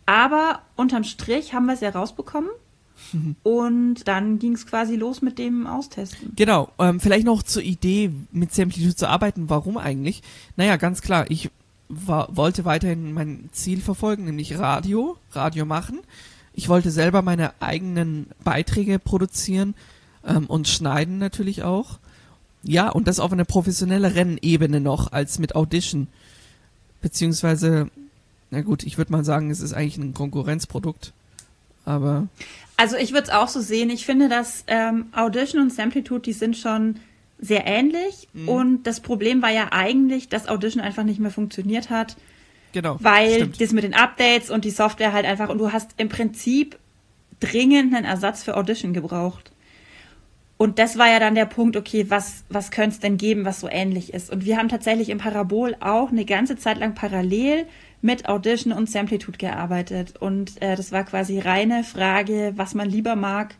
Aber 0.05 0.61
unterm 0.77 1.03
Strich 1.03 1.53
haben 1.53 1.65
wir 1.65 1.73
es 1.73 1.81
ja 1.81 1.89
rausbekommen 1.89 2.49
und 3.43 4.07
dann 4.07 4.39
ging 4.39 4.53
es 4.53 4.65
quasi 4.65 4.95
los 4.95 5.21
mit 5.21 5.37
dem 5.39 5.67
Austesten. 5.67 6.31
Genau, 6.37 6.69
ähm, 6.79 7.01
vielleicht 7.01 7.25
noch 7.25 7.43
zur 7.43 7.63
Idee, 7.63 8.11
mit 8.31 8.53
Samplitude 8.53 8.95
zu 8.95 9.09
arbeiten. 9.09 9.49
Warum 9.49 9.77
eigentlich? 9.77 10.23
Naja, 10.55 10.77
ganz 10.77 11.01
klar, 11.01 11.25
ich 11.29 11.49
war, 11.89 12.35
wollte 12.35 12.65
weiterhin 12.65 13.13
mein 13.13 13.49
Ziel 13.51 13.81
verfolgen, 13.81 14.25
nämlich 14.25 14.57
Radio, 14.57 15.17
Radio 15.31 15.65
machen. 15.65 15.99
Ich 16.53 16.69
wollte 16.69 16.91
selber 16.91 17.21
meine 17.21 17.53
eigenen 17.61 18.27
Beiträge 18.43 18.99
produzieren 18.99 19.75
ähm, 20.25 20.45
und 20.47 20.67
schneiden 20.67 21.17
natürlich 21.17 21.63
auch. 21.63 21.99
Ja, 22.63 22.89
und 22.89 23.07
das 23.07 23.19
auf 23.19 23.31
einer 23.31 23.45
professionelleren 23.45 24.37
Ebene 24.41 24.81
noch 24.81 25.11
als 25.11 25.39
mit 25.39 25.55
Audition. 25.55 26.07
Beziehungsweise, 27.01 27.89
na 28.49 28.61
gut, 28.61 28.83
ich 28.83 28.97
würde 28.97 29.11
mal 29.11 29.23
sagen, 29.23 29.51
es 29.51 29.61
ist 29.61 29.73
eigentlich 29.73 29.97
ein 29.97 30.13
Konkurrenzprodukt. 30.13 31.13
Aber 31.85 32.27
Also 32.75 32.97
ich 32.97 33.13
würde 33.13 33.27
es 33.27 33.29
auch 33.29 33.47
so 33.47 33.61
sehen. 33.61 33.89
Ich 33.89 34.05
finde, 34.05 34.27
dass 34.27 34.63
ähm, 34.67 35.05
Audition 35.15 35.61
und 35.61 35.73
Samplitude, 35.73 36.21
die 36.21 36.33
sind 36.33 36.57
schon 36.57 36.95
sehr 37.39 37.65
ähnlich. 37.65 38.27
Mhm. 38.33 38.49
Und 38.49 38.83
das 38.83 38.99
Problem 38.99 39.41
war 39.41 39.51
ja 39.51 39.69
eigentlich, 39.71 40.29
dass 40.29 40.47
Audition 40.47 40.83
einfach 40.83 41.03
nicht 41.03 41.19
mehr 41.19 41.31
funktioniert 41.31 41.89
hat, 41.89 42.17
genau. 42.73 42.97
weil 42.99 43.33
stimmt. 43.33 43.61
das 43.61 43.71
mit 43.71 43.83
den 43.83 43.93
Updates 43.93 44.49
und 44.49 44.65
die 44.65 44.71
Software 44.71 45.13
halt 45.13 45.25
einfach 45.25 45.49
und 45.49 45.57
du 45.57 45.71
hast 45.71 45.91
im 45.97 46.09
Prinzip 46.09 46.77
dringend 47.39 47.93
einen 47.93 48.05
Ersatz 48.05 48.43
für 48.43 48.57
Audition 48.57 48.93
gebraucht. 48.93 49.51
Und 50.57 50.79
das 50.79 50.97
war 50.97 51.07
ja 51.07 51.19
dann 51.19 51.35
der 51.35 51.45
Punkt, 51.45 51.77
okay, 51.77 52.09
was, 52.09 52.43
was 52.49 52.71
könnte 52.71 52.95
es 52.95 52.99
denn 52.99 53.17
geben, 53.17 53.45
was 53.45 53.59
so 53.59 53.69
ähnlich 53.69 54.11
ist? 54.13 54.31
Und 54.31 54.43
wir 54.43 54.57
haben 54.57 54.69
tatsächlich 54.69 55.09
im 55.09 55.19
Parabol 55.19 55.75
auch 55.79 56.09
eine 56.09 56.25
ganze 56.25 56.57
Zeit 56.57 56.79
lang 56.79 56.95
parallel 56.95 57.65
mit 58.01 58.27
Audition 58.27 58.73
und 58.73 58.89
Samplitude 58.89 59.37
gearbeitet. 59.37 60.15
Und 60.19 60.59
äh, 60.61 60.75
das 60.75 60.91
war 60.91 61.03
quasi 61.03 61.39
reine 61.39 61.83
Frage, 61.83 62.53
was 62.55 62.73
man 62.73 62.89
lieber 62.89 63.15
mag. 63.15 63.53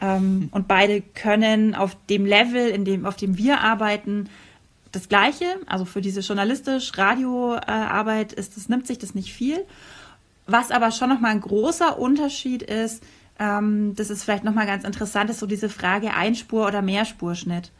Ähm, 0.00 0.48
und 0.52 0.68
beide 0.68 1.00
können 1.00 1.74
auf 1.74 1.96
dem 2.08 2.26
Level, 2.26 2.68
in 2.68 2.84
dem, 2.84 3.06
auf 3.06 3.16
dem 3.16 3.38
wir 3.38 3.60
arbeiten, 3.60 4.28
das 4.90 5.08
Gleiche. 5.08 5.46
Also 5.66 5.84
für 5.84 6.00
diese 6.00 6.20
journalistisch 6.20 6.92
Radioarbeit 6.96 8.32
ist 8.32 8.56
das, 8.56 8.68
nimmt 8.68 8.86
sich 8.86 8.98
das 8.98 9.14
nicht 9.14 9.32
viel. 9.32 9.64
Was 10.46 10.70
aber 10.70 10.90
schon 10.90 11.08
nochmal 11.08 11.32
ein 11.32 11.40
großer 11.40 11.98
Unterschied 11.98 12.62
ist, 12.62 13.02
ähm, 13.38 13.94
das 13.96 14.10
ist 14.10 14.24
vielleicht 14.24 14.44
nochmal 14.44 14.66
ganz 14.66 14.84
interessant, 14.84 15.30
ist 15.30 15.40
so 15.40 15.46
diese 15.46 15.68
Frage 15.68 16.14
Einspur- 16.14 16.66
oder 16.66 16.82
Mehrspurschnitt. 16.82 17.70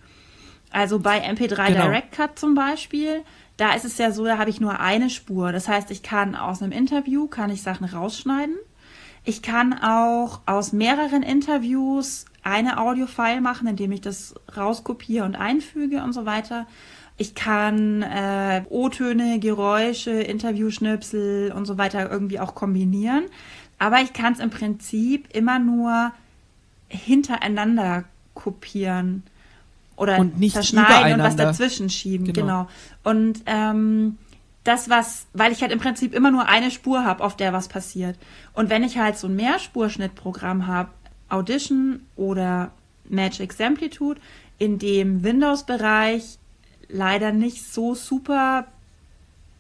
Also 0.71 0.99
bei 0.99 1.21
MP3 1.29 1.69
Genau. 1.69 1.85
Direct 1.85 2.13
Cut 2.13 2.39
zum 2.39 2.55
Beispiel, 2.55 3.23
da 3.59 3.75
ist 3.75 3.85
es 3.85 3.99
ja 3.99 4.11
so, 4.11 4.25
da 4.25 4.39
habe 4.39 4.49
ich 4.49 4.61
nur 4.61 4.81
eine 4.81 5.11
Spur. 5.11 5.53
Das 5.53 5.69
heißt, 5.69 5.91
ich 5.91 6.03
kann 6.03 6.35
aus 6.35 6.63
einem 6.63 6.73
Interview, 6.73 7.27
kann 7.27 7.51
ich 7.51 7.63
Sachen 7.63 7.87
rausschneiden. 7.87 8.57
Ich 9.25 9.43
kann 9.43 9.73
auch 9.73 10.41
aus 10.47 10.73
mehreren 10.73 11.23
Interviews 11.23 12.25
eine 12.43 12.79
Audiofile 12.79 13.41
machen, 13.41 13.69
indem 13.69 13.93
ich 13.93 14.01
das 14.01 14.35
rauskopiere 14.57 15.25
und 15.25 15.37
einfüge 15.37 16.03
und 16.03 16.13
so 16.13 16.27
weiter. 16.27 16.67
Ich 17.19 17.35
kann 17.35 18.03
äh, 18.03 18.63
O-Töne, 18.69 19.39
Geräusche, 19.39 20.11
Interviewschnipsel 20.11 21.53
und 21.53 21.67
so 21.67 21.79
weiter 21.79 22.11
irgendwie 22.11 22.41
auch 22.41 22.55
kombinieren. 22.55 23.25
Aber 23.79 24.01
ich 24.01 24.13
kann 24.13 24.33
es 24.33 24.41
im 24.41 24.51
Prinzip 24.51 25.29
immer 25.33 25.59
nur 25.59 26.13
hintereinander 26.89 28.05
kopieren 28.35 29.23
oder 29.97 30.19
Und 30.19 30.39
nicht 30.39 30.55
zerschneiden 30.55 31.15
und 31.15 31.27
was 31.27 31.37
dazwischen 31.37 31.91
schieben. 31.91 32.33
Genau. 32.33 32.43
Genau. 32.43 32.69
Und 33.05 33.43
ähm, 33.47 34.19
das, 34.65 34.89
was, 34.89 35.27
weil 35.33 35.53
ich 35.53 35.63
halt 35.63 35.73
im 35.73 35.81
Prinzip 35.81 36.15
immer 36.15 36.31
nur 36.31 36.49
eine 36.49 36.71
Spur 36.71 37.05
habe, 37.05 37.25
auf 37.25 37.37
der 37.37 37.53
was 37.53 37.69
passiert. 37.69 38.17
Und 38.53 38.71
wenn 38.71 38.85
ich 38.85 38.99
halt 38.99 39.19
so 39.19 39.27
ein 39.27 39.37
Mehrspurschnittprogramm 39.37 40.67
habe, 40.67 40.91
Audition 41.29 42.07
oder 42.17 42.71
Magic 43.09 43.53
Samplitude, 43.53 44.21
in 44.59 44.79
dem 44.79 45.25
Windows-Bereich 45.25 46.39
leider 46.89 47.33
nicht 47.33 47.65
so 47.65 47.95
super 47.95 48.67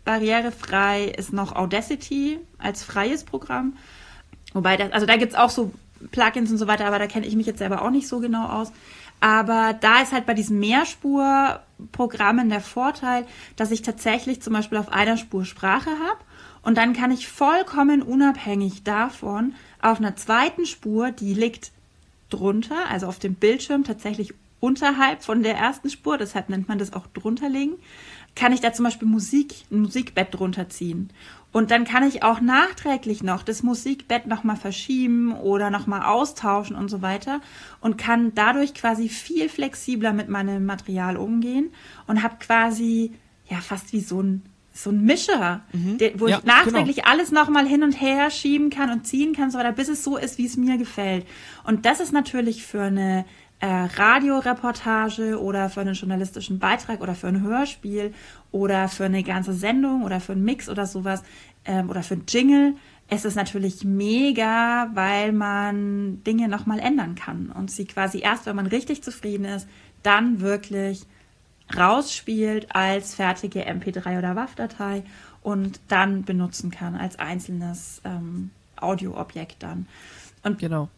barrierefrei 0.04 1.04
ist 1.04 1.32
noch 1.32 1.54
Audacity 1.54 2.38
als 2.58 2.82
freies 2.82 3.24
Programm. 3.24 3.76
Wobei 4.52 4.76
das, 4.76 4.92
also 4.92 5.06
da 5.06 5.16
gibt's 5.16 5.34
auch 5.34 5.50
so 5.50 5.72
Plugins 6.10 6.50
und 6.50 6.58
so 6.58 6.66
weiter, 6.66 6.86
aber 6.86 6.98
da 6.98 7.06
kenne 7.06 7.26
ich 7.26 7.36
mich 7.36 7.46
jetzt 7.46 7.58
selber 7.58 7.82
auch 7.82 7.90
nicht 7.90 8.08
so 8.08 8.20
genau 8.20 8.46
aus. 8.46 8.72
Aber 9.22 9.72
da 9.80 10.02
ist 10.02 10.10
halt 10.10 10.26
bei 10.26 10.34
diesen 10.34 10.58
Mehrspurprogrammen 10.58 12.48
der 12.48 12.60
Vorteil, 12.60 13.24
dass 13.54 13.70
ich 13.70 13.82
tatsächlich 13.82 14.42
zum 14.42 14.52
Beispiel 14.52 14.78
auf 14.78 14.88
einer 14.88 15.16
Spur 15.16 15.44
Sprache 15.44 15.90
habe 15.90 16.18
und 16.62 16.76
dann 16.76 16.92
kann 16.92 17.12
ich 17.12 17.28
vollkommen 17.28 18.02
unabhängig 18.02 18.82
davon 18.82 19.54
auf 19.80 20.00
einer 20.00 20.16
zweiten 20.16 20.66
Spur, 20.66 21.12
die 21.12 21.34
liegt 21.34 21.70
drunter, 22.30 22.88
also 22.90 23.06
auf 23.06 23.20
dem 23.20 23.34
Bildschirm 23.34 23.84
tatsächlich 23.84 24.34
unterhalb 24.62 25.24
von 25.24 25.42
der 25.42 25.56
ersten 25.56 25.90
Spur, 25.90 26.18
deshalb 26.18 26.48
nennt 26.48 26.68
man 26.68 26.78
das 26.78 26.92
auch 26.92 27.08
drunterlegen, 27.08 27.74
kann 28.36 28.52
ich 28.52 28.60
da 28.60 28.72
zum 28.72 28.84
Beispiel 28.84 29.08
Musik, 29.08 29.54
ein 29.72 29.80
Musikbett 29.80 30.28
drunter 30.32 30.68
ziehen. 30.68 31.10
Und 31.50 31.72
dann 31.72 31.84
kann 31.84 32.06
ich 32.06 32.22
auch 32.22 32.40
nachträglich 32.40 33.24
noch 33.24 33.42
das 33.42 33.64
Musikbett 33.64 34.28
nochmal 34.28 34.56
verschieben 34.56 35.32
oder 35.32 35.70
nochmal 35.70 36.02
austauschen 36.02 36.76
und 36.76 36.88
so 36.88 37.02
weiter 37.02 37.40
und 37.80 37.98
kann 37.98 38.36
dadurch 38.36 38.72
quasi 38.72 39.08
viel 39.08 39.48
flexibler 39.48 40.12
mit 40.12 40.28
meinem 40.28 40.64
Material 40.64 41.16
umgehen 41.16 41.72
und 42.06 42.22
habe 42.22 42.36
quasi 42.38 43.12
ja 43.50 43.58
fast 43.58 43.92
wie 43.92 44.00
so 44.00 44.22
ein 44.22 44.42
so 44.74 44.88
ein 44.88 45.02
Mischer, 45.04 45.60
der, 45.74 46.18
wo 46.18 46.28
Ja, 46.28 46.38
ich 46.38 46.44
nachträglich 46.44 47.04
alles 47.04 47.30
nochmal 47.30 47.66
hin 47.66 47.82
und 47.82 47.92
her 47.92 48.30
schieben 48.30 48.70
kann 48.70 48.90
und 48.90 49.06
ziehen 49.06 49.34
kann, 49.34 49.50
so 49.50 49.58
weiter, 49.58 49.72
bis 49.72 49.88
es 49.88 50.02
so 50.02 50.16
ist, 50.16 50.38
wie 50.38 50.46
es 50.46 50.56
mir 50.56 50.78
gefällt. 50.78 51.26
Und 51.64 51.84
das 51.84 52.00
ist 52.00 52.12
natürlich 52.12 52.64
für 52.64 52.84
eine 52.84 53.26
äh, 53.62 53.66
Radioreportage 53.94 55.40
oder 55.40 55.70
für 55.70 55.82
einen 55.82 55.94
journalistischen 55.94 56.58
Beitrag 56.58 57.00
oder 57.00 57.14
für 57.14 57.28
ein 57.28 57.42
Hörspiel 57.42 58.12
oder 58.50 58.88
für 58.88 59.04
eine 59.04 59.22
ganze 59.22 59.52
Sendung 59.52 60.02
oder 60.02 60.18
für 60.18 60.32
einen 60.32 60.44
Mix 60.44 60.68
oder 60.68 60.84
sowas 60.84 61.22
ähm, 61.64 61.88
oder 61.88 62.02
für 62.02 62.14
ein 62.14 62.24
Jingle. 62.26 62.74
Es 63.08 63.24
ist 63.24 63.36
natürlich 63.36 63.84
mega, 63.84 64.90
weil 64.94 65.30
man 65.30 66.24
Dinge 66.24 66.48
nochmal 66.48 66.80
ändern 66.80 67.14
kann 67.14 67.52
und 67.52 67.70
sie 67.70 67.84
quasi 67.84 68.18
erst, 68.18 68.46
wenn 68.46 68.56
man 68.56 68.66
richtig 68.66 69.04
zufrieden 69.04 69.44
ist, 69.44 69.68
dann 70.02 70.40
wirklich 70.40 71.06
rausspielt 71.76 72.74
als 72.74 73.14
fertige 73.14 73.64
MP3 73.68 74.18
oder 74.18 74.34
WAV-Datei 74.34 75.04
und 75.40 75.78
dann 75.86 76.24
benutzen 76.24 76.72
kann 76.72 76.96
als 76.96 77.16
einzelnes 77.20 78.02
ähm, 78.04 78.50
Audioobjekt 78.74 79.62
dann. 79.62 79.86
Und 80.42 80.58
Genau. 80.58 80.88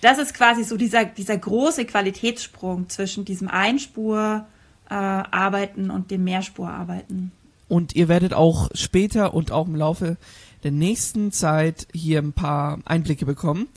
Das 0.00 0.18
ist 0.18 0.34
quasi 0.34 0.64
so 0.64 0.76
dieser, 0.76 1.04
dieser 1.04 1.38
große 1.38 1.84
Qualitätssprung 1.84 2.88
zwischen 2.88 3.24
diesem 3.24 3.46
Einspur-Arbeiten 3.48 5.90
und 5.90 6.10
dem 6.10 6.24
Mehrspur-Arbeiten. 6.24 7.30
Und 7.68 7.94
ihr 7.96 8.08
werdet 8.08 8.32
auch 8.32 8.70
später 8.74 9.34
und 9.34 9.52
auch 9.52 9.66
im 9.66 9.74
Laufe 9.74 10.16
der 10.62 10.70
nächsten 10.70 11.32
Zeit 11.32 11.88
hier 11.92 12.20
ein 12.20 12.32
paar 12.32 12.78
Einblicke 12.84 13.26
bekommen, 13.26 13.68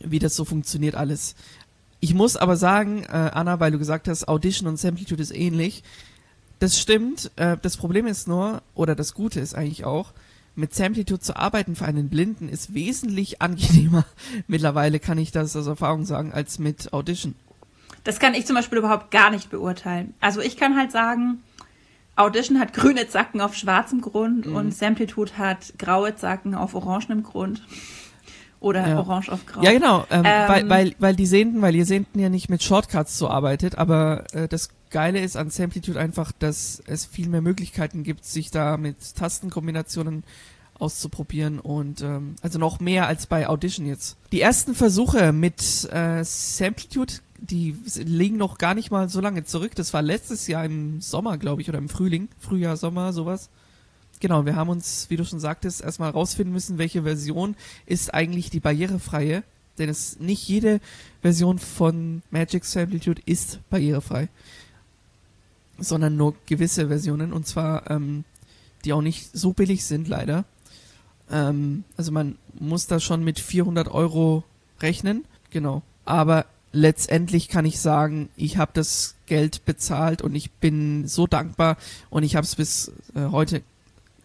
wie 0.00 0.18
das 0.18 0.36
so 0.36 0.44
funktioniert 0.44 0.94
alles. 0.94 1.34
Ich 2.00 2.14
muss 2.14 2.36
aber 2.36 2.56
sagen, 2.56 3.04
äh, 3.04 3.08
Anna, 3.08 3.60
weil 3.60 3.72
du 3.72 3.78
gesagt 3.78 4.08
hast, 4.08 4.28
Audition 4.28 4.68
und 4.68 4.78
Samplitude 4.78 5.22
ist 5.22 5.34
ähnlich. 5.34 5.82
Das 6.58 6.78
stimmt. 6.78 7.30
Äh, 7.36 7.56
das 7.60 7.76
Problem 7.76 8.06
ist 8.06 8.28
nur, 8.28 8.62
oder 8.74 8.94
das 8.94 9.14
Gute 9.14 9.40
ist 9.40 9.54
eigentlich 9.54 9.84
auch, 9.84 10.12
mit 10.56 10.74
Samplitude 10.74 11.20
zu 11.20 11.36
arbeiten 11.36 11.76
für 11.76 11.84
einen 11.84 12.08
Blinden 12.08 12.48
ist 12.48 12.74
wesentlich 12.74 13.40
angenehmer. 13.42 14.04
Mittlerweile 14.46 14.98
kann 14.98 15.18
ich 15.18 15.30
das 15.32 15.54
aus 15.56 15.66
Erfahrung 15.66 16.04
sagen, 16.04 16.32
als 16.32 16.58
mit 16.58 16.92
Audition. 16.92 17.34
Das 18.04 18.18
kann 18.20 18.34
ich 18.34 18.46
zum 18.46 18.56
Beispiel 18.56 18.78
überhaupt 18.78 19.10
gar 19.10 19.30
nicht 19.30 19.50
beurteilen. 19.50 20.14
Also 20.20 20.40
ich 20.40 20.56
kann 20.56 20.76
halt 20.76 20.92
sagen, 20.92 21.42
Audition 22.14 22.58
hat 22.58 22.72
grüne 22.72 23.08
Zacken 23.08 23.40
auf 23.40 23.54
schwarzem 23.54 24.00
Grund 24.00 24.46
und 24.46 24.72
Samplitude 24.74 25.36
hat 25.36 25.74
graue 25.78 26.14
Zacken 26.16 26.54
auf 26.54 26.74
orangenem 26.74 27.22
Grund. 27.22 27.62
Oder 28.58 28.88
Ja. 28.88 28.98
orange 28.98 29.28
auf 29.30 29.44
grau. 29.44 29.62
Ja, 29.62 29.70
genau, 29.72 30.06
ähm, 30.10 30.22
Ähm, 30.24 30.48
weil, 30.48 30.68
weil, 30.70 30.94
weil 30.98 31.14
die 31.16 31.26
Sehnten, 31.26 31.60
weil 31.60 31.74
ihr 31.74 31.84
Sehnten 31.84 32.18
ja 32.18 32.30
nicht 32.30 32.48
mit 32.48 32.62
Shortcuts 32.62 33.18
so 33.18 33.28
arbeitet, 33.28 33.76
aber 33.76 34.24
äh, 34.32 34.48
das 34.48 34.70
Geile 34.96 35.20
ist 35.20 35.36
an 35.36 35.50
Samplitude 35.50 36.00
einfach, 36.00 36.32
dass 36.32 36.82
es 36.86 37.04
viel 37.04 37.28
mehr 37.28 37.42
Möglichkeiten 37.42 38.02
gibt, 38.02 38.24
sich 38.24 38.50
da 38.50 38.78
mit 38.78 38.96
Tastenkombinationen 39.14 40.24
auszuprobieren 40.72 41.58
und 41.58 42.00
ähm, 42.00 42.36
also 42.40 42.58
noch 42.58 42.80
mehr 42.80 43.06
als 43.06 43.26
bei 43.26 43.46
Audition 43.46 43.84
jetzt. 43.84 44.16
Die 44.32 44.40
ersten 44.40 44.74
Versuche 44.74 45.34
mit 45.34 45.84
äh, 45.92 46.24
Samplitude, 46.24 47.12
die 47.38 47.76
liegen 47.96 48.38
noch 48.38 48.56
gar 48.56 48.72
nicht 48.72 48.90
mal 48.90 49.10
so 49.10 49.20
lange 49.20 49.44
zurück. 49.44 49.74
Das 49.74 49.92
war 49.92 50.00
letztes 50.00 50.46
Jahr 50.46 50.64
im 50.64 51.02
Sommer, 51.02 51.36
glaube 51.36 51.60
ich, 51.60 51.68
oder 51.68 51.76
im 51.76 51.90
Frühling, 51.90 52.28
Frühjahr, 52.38 52.78
Sommer, 52.78 53.12
sowas. 53.12 53.50
Genau, 54.20 54.46
wir 54.46 54.56
haben 54.56 54.70
uns, 54.70 55.10
wie 55.10 55.18
du 55.18 55.26
schon 55.26 55.40
sagtest, 55.40 55.82
erstmal 55.82 56.08
rausfinden 56.08 56.54
müssen, 56.54 56.78
welche 56.78 57.02
Version 57.02 57.54
ist 57.84 58.14
eigentlich 58.14 58.48
die 58.48 58.60
barrierefreie. 58.60 59.42
Denn 59.76 59.90
es 59.90 60.18
nicht 60.20 60.48
jede 60.48 60.80
Version 61.20 61.58
von 61.58 62.22
Magic 62.30 62.64
Samplitude 62.64 63.20
ist 63.26 63.60
barrierefrei. 63.68 64.30
Sondern 65.78 66.16
nur 66.16 66.34
gewisse 66.46 66.88
Versionen. 66.88 67.32
Und 67.32 67.46
zwar, 67.46 67.90
ähm, 67.90 68.24
die 68.84 68.92
auch 68.92 69.02
nicht 69.02 69.30
so 69.36 69.52
billig 69.52 69.84
sind, 69.84 70.08
leider. 70.08 70.44
Ähm, 71.30 71.84
also 71.96 72.12
man 72.12 72.38
muss 72.58 72.86
da 72.86 73.00
schon 73.00 73.24
mit 73.24 73.40
400 73.40 73.88
Euro 73.88 74.44
rechnen. 74.80 75.24
Genau. 75.50 75.82
Aber 76.04 76.46
letztendlich 76.72 77.48
kann 77.48 77.64
ich 77.64 77.80
sagen, 77.80 78.28
ich 78.36 78.58
habe 78.58 78.72
das 78.74 79.16
Geld 79.26 79.64
bezahlt 79.64 80.22
und 80.22 80.34
ich 80.34 80.52
bin 80.52 81.08
so 81.08 81.26
dankbar 81.26 81.76
und 82.10 82.22
ich 82.22 82.36
habe 82.36 82.44
es 82.44 82.54
bis 82.54 82.92
äh, 83.14 83.30
heute 83.30 83.62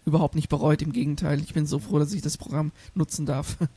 überhaupt 0.06 0.36
nicht 0.36 0.50
bereut. 0.50 0.82
Im 0.82 0.94
Gegenteil, 0.94 1.40
ich 1.42 1.54
bin 1.54 1.66
so 1.66 1.80
froh, 1.80 2.00
dass 2.00 2.14
ich 2.14 2.22
das 2.22 2.38
Programm 2.38 2.72
nutzen 2.94 3.26
darf. 3.26 3.58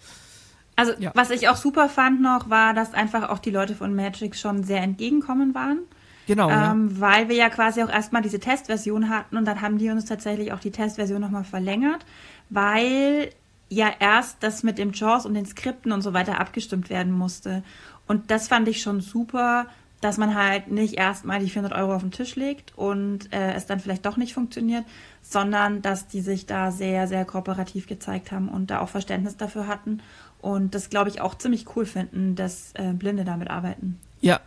Also 0.77 0.93
ja. 0.99 1.13
was 1.15 1.31
ich 1.31 1.49
auch 1.49 1.55
super 1.55 1.89
fand 1.89 2.21
noch, 2.21 2.51
war, 2.51 2.75
dass 2.75 2.95
einfach 2.95 3.29
auch 3.29 3.39
die 3.39 3.53
Leute 3.53 3.77
von 3.77 3.95
Magic 3.95 4.35
schon 4.35 4.65
sehr 4.65 4.83
entgegenkommen 4.83 5.55
waren. 5.55 5.79
Genau. 6.27 6.51
Ähm, 6.51 6.91
ja. 6.95 7.01
Weil 7.01 7.29
wir 7.29 7.37
ja 7.37 7.51
quasi 7.51 7.83
auch 7.83 7.91
erstmal 7.91 8.23
diese 8.23 8.41
Testversion 8.41 9.09
hatten 9.09 9.37
und 9.37 9.45
dann 9.45 9.61
haben 9.61 9.79
die 9.79 9.91
uns 9.91 10.05
tatsächlich 10.05 10.53
auch 10.53 10.61
die 10.61 10.71
Testversion 10.71 11.21
nochmal 11.21 11.45
verlängert, 11.45 12.05
weil 12.51 13.31
ja 13.69 13.91
erst 13.99 14.43
das 14.43 14.63
mit 14.63 14.79
dem 14.79 14.93
JAWS 14.93 15.27
und 15.27 15.35
den 15.35 15.47
Skripten 15.47 15.93
und 15.93 16.03
so 16.03 16.13
weiter 16.13 16.41
abgestimmt 16.41 16.91
werden 16.91 17.13
musste. 17.13 17.63
Und 18.07 18.31
das 18.31 18.49
fand 18.49 18.69
ich 18.69 18.83
schon 18.83 19.01
super, 19.01 19.67
dass 20.01 20.19
man 20.19 20.35
halt 20.35 20.71
nicht 20.71 20.95
erstmal 20.95 21.41
die 21.41 21.49
400 21.49 21.79
Euro 21.79 21.95
auf 21.95 22.03
den 22.03 22.11
Tisch 22.11 22.37
legt 22.37 22.77
und 22.77 23.33
äh, 23.33 23.55
es 23.55 23.65
dann 23.65 23.81
vielleicht 23.81 24.05
doch 24.05 24.19
nicht 24.19 24.35
funktioniert, 24.35 24.85
sondern 25.23 25.81
dass 25.81 26.07
die 26.09 26.21
sich 26.21 26.45
da 26.45 26.71
sehr, 26.71 27.09
sehr 27.09 27.25
kooperativ 27.25 27.87
gezeigt 27.87 28.31
haben 28.31 28.51
und 28.51 28.71
da 28.71 28.81
auch 28.81 28.91
Verständnis 28.91 29.39
dafür 29.39 29.67
hatten 29.67 30.03
und 30.43 30.75
das, 30.75 30.91
glaube 30.91 31.09
ich, 31.09 31.23
auch 31.23 31.37
ziemlich 31.37 31.75
cool 31.75 31.87
finden, 31.87 32.37
dass 32.37 32.73
äh, 32.75 32.93
Blinde 32.93 33.25
damit 33.25 33.49
arbeiten. 33.49 33.99
Ja, 34.21 34.41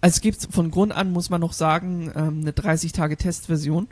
also 0.00 0.14
es 0.14 0.20
gibt 0.20 0.48
von 0.52 0.70
Grund 0.70 0.92
an, 0.92 1.12
muss 1.12 1.30
man 1.30 1.40
noch 1.40 1.52
sagen, 1.52 2.12
ähm, 2.14 2.40
eine 2.40 2.52
30-Tage-Testversion 2.52 3.88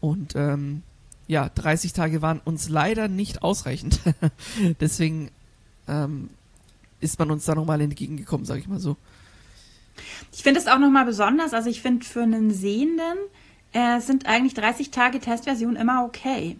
und 0.00 0.34
ähm, 0.36 0.82
ja, 1.26 1.50
30 1.54 1.92
Tage 1.92 2.22
waren 2.22 2.40
uns 2.44 2.68
leider 2.68 3.08
nicht 3.08 3.42
ausreichend. 3.42 4.00
Deswegen 4.80 5.30
ähm, 5.86 6.30
ist 7.00 7.18
man 7.18 7.30
uns 7.30 7.44
da 7.44 7.54
nochmal 7.54 7.80
entgegengekommen, 7.80 8.46
sage 8.46 8.60
ich 8.60 8.68
mal 8.68 8.80
so. 8.80 8.96
Ich 10.32 10.42
finde 10.42 10.60
es 10.60 10.68
auch 10.68 10.78
nochmal 10.78 11.04
besonders, 11.04 11.52
also 11.52 11.68
ich 11.68 11.82
finde 11.82 12.04
für 12.04 12.22
einen 12.22 12.52
Sehenden 12.52 13.18
äh, 13.72 14.00
sind 14.00 14.26
eigentlich 14.26 14.54
30 14.54 14.90
Tage 14.90 15.20
Testversion 15.20 15.76
immer 15.76 16.04
okay. 16.04 16.56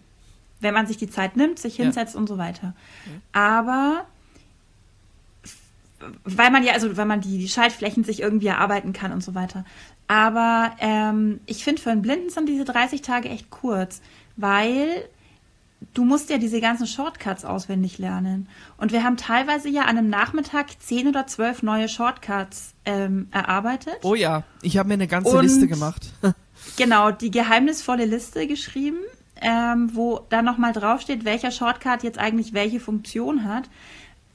Wenn 0.61 0.75
man 0.75 0.89
sich 0.89 0.97
die 0.97 1.09
Zeit 1.09 1.37
nimmt, 1.37 1.59
sich 1.59 1.77
hinsetzt 1.77 2.15
ja. 2.15 2.21
und 2.21 2.27
so 2.27 2.37
weiter. 2.37 2.75
Aber 3.33 4.05
weil 6.25 6.51
man 6.51 6.63
ja, 6.63 6.73
also 6.73 6.97
weil 6.97 7.07
man 7.07 7.21
die, 7.21 7.39
die 7.39 7.49
Schaltflächen 7.49 8.05
sich 8.05 8.21
irgendwie 8.21 8.47
erarbeiten 8.47 8.93
kann 8.93 9.13
und 9.13 9.23
so 9.23 9.35
weiter. 9.35 9.65
Aber 10.07 10.73
ähm, 10.81 11.41
ich 11.47 11.65
finde, 11.65 11.83
für 11.83 11.91
einen 11.91 12.03
Blinden 12.03 12.31
sind 12.31 12.49
diese 12.49 12.65
30 12.65 13.03
Tage 13.03 13.29
echt 13.29 13.51
kurz, 13.51 14.01
weil 14.37 15.05
du 15.95 16.05
musst 16.05 16.31
ja 16.31 16.39
diese 16.39 16.61
ganzen 16.61 16.87
Shortcuts 16.87 17.45
auswendig 17.45 17.99
lernen. 17.99 18.49
Und 18.79 18.93
wir 18.93 19.05
haben 19.05 19.17
teilweise 19.17 19.69
ja 19.69 19.83
an 19.83 19.99
einem 19.99 20.11
Nachmittag 20.11 20.81
10 20.81 21.09
oder 21.09 21.27
12 21.27 21.63
neue 21.63 21.89
Shortcuts 21.89 22.75
ähm, 22.85 23.29
erarbeitet. 23.33 23.99
Oh 24.03 24.15
ja, 24.15 24.45
ich 24.63 24.79
habe 24.79 24.89
mir 24.89 24.95
eine 24.95 25.09
ganze 25.09 25.37
und, 25.37 25.43
Liste 25.43 25.69
gemacht. 25.69 26.13
genau, 26.77 27.11
die 27.11 27.31
geheimnisvolle 27.31 28.05
Liste 28.05 28.47
geschrieben, 28.47 28.99
ähm, 29.41 29.91
wo 29.95 30.21
dann 30.31 30.45
nochmal 30.45 30.73
draufsteht, 30.73 31.25
welcher 31.25 31.51
Shortcut 31.51 32.03
jetzt 32.03 32.19
eigentlich 32.19 32.55
welche 32.55 32.81
Funktion 32.81 33.45
hat. 33.45 33.69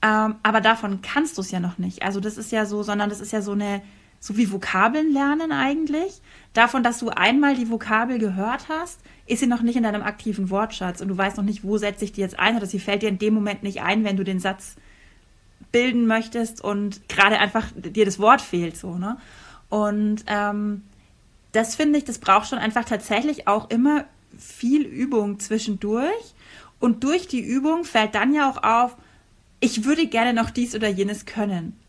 Ähm, 0.04 0.36
aber 0.44 0.60
davon 0.60 1.02
kannst 1.02 1.38
du 1.38 1.42
es 1.42 1.52
ja 1.52 1.62
noch 1.62 1.78
nicht. 1.78 2.04
Also 2.04 2.20
das 2.20 2.38
ist 2.38 2.52
ja 2.52 2.66
so, 2.66 2.84
sondern 2.84 3.10
das 3.10 3.22
ist 3.22 3.32
ja 3.32 3.42
so 3.42 3.54
eine, 3.54 3.82
so 4.20 4.36
wie 4.36 4.52
Vokabeln 4.52 5.14
lernen 5.14 5.54
eigentlich. 5.54 6.22
Davon, 6.54 6.84
dass 6.84 7.00
du 7.00 7.10
einmal 7.10 7.56
die 7.56 7.70
Vokabel 7.70 8.20
gehört 8.20 8.68
hast, 8.68 9.00
ist 9.28 9.40
sie 9.40 9.48
noch 9.48 9.62
nicht 9.62 9.78
in 9.78 9.84
deinem 9.84 10.04
aktiven 10.04 10.50
Wortschatz 10.50 11.00
und 11.00 11.08
du 11.08 11.18
weißt 11.18 11.38
noch 11.38 11.46
nicht, 11.46 11.64
wo 11.64 11.78
setze 11.78 12.04
ich 12.04 12.12
die 12.12 12.20
jetzt 12.20 12.38
ein 12.38 12.58
oder 12.58 12.66
sie 12.66 12.80
fällt 12.80 13.02
dir 13.02 13.10
in 13.10 13.18
dem 13.18 13.34
Moment 13.34 13.64
nicht 13.64 13.82
ein, 13.82 14.04
wenn 14.04 14.18
du 14.18 14.26
den 14.26 14.42
Satz 14.42 14.76
bilden 15.72 16.06
möchtest 16.06 16.62
und 16.62 17.08
gerade 17.08 17.40
einfach 17.40 17.68
dir 17.74 18.06
das 18.06 18.20
Wort 18.20 18.42
fehlt 18.42 18.76
so, 18.76 18.98
ne? 18.98 19.18
Und 19.70 20.26
ähm, 20.28 20.84
das 21.54 21.76
finde 21.76 21.98
ich, 21.98 22.04
das 22.04 22.20
braucht 22.20 22.50
schon 22.50 22.60
einfach 22.60 22.84
tatsächlich 22.84 23.48
auch 23.48 23.70
immer 23.70 24.04
viel 24.38 24.84
Übung 24.84 25.40
zwischendurch. 25.40 26.36
Und 26.80 27.04
durch 27.04 27.28
die 27.28 27.40
Übung 27.40 27.86
fällt 27.86 28.14
dann 28.14 28.34
ja 28.34 28.52
auch 28.52 28.62
auf, 28.62 28.98
ich 29.64 29.86
würde 29.86 30.08
gerne 30.08 30.34
noch 30.34 30.50
dies 30.50 30.76
oder 30.76 30.90
jenes 30.90 31.26
können. 31.26 31.80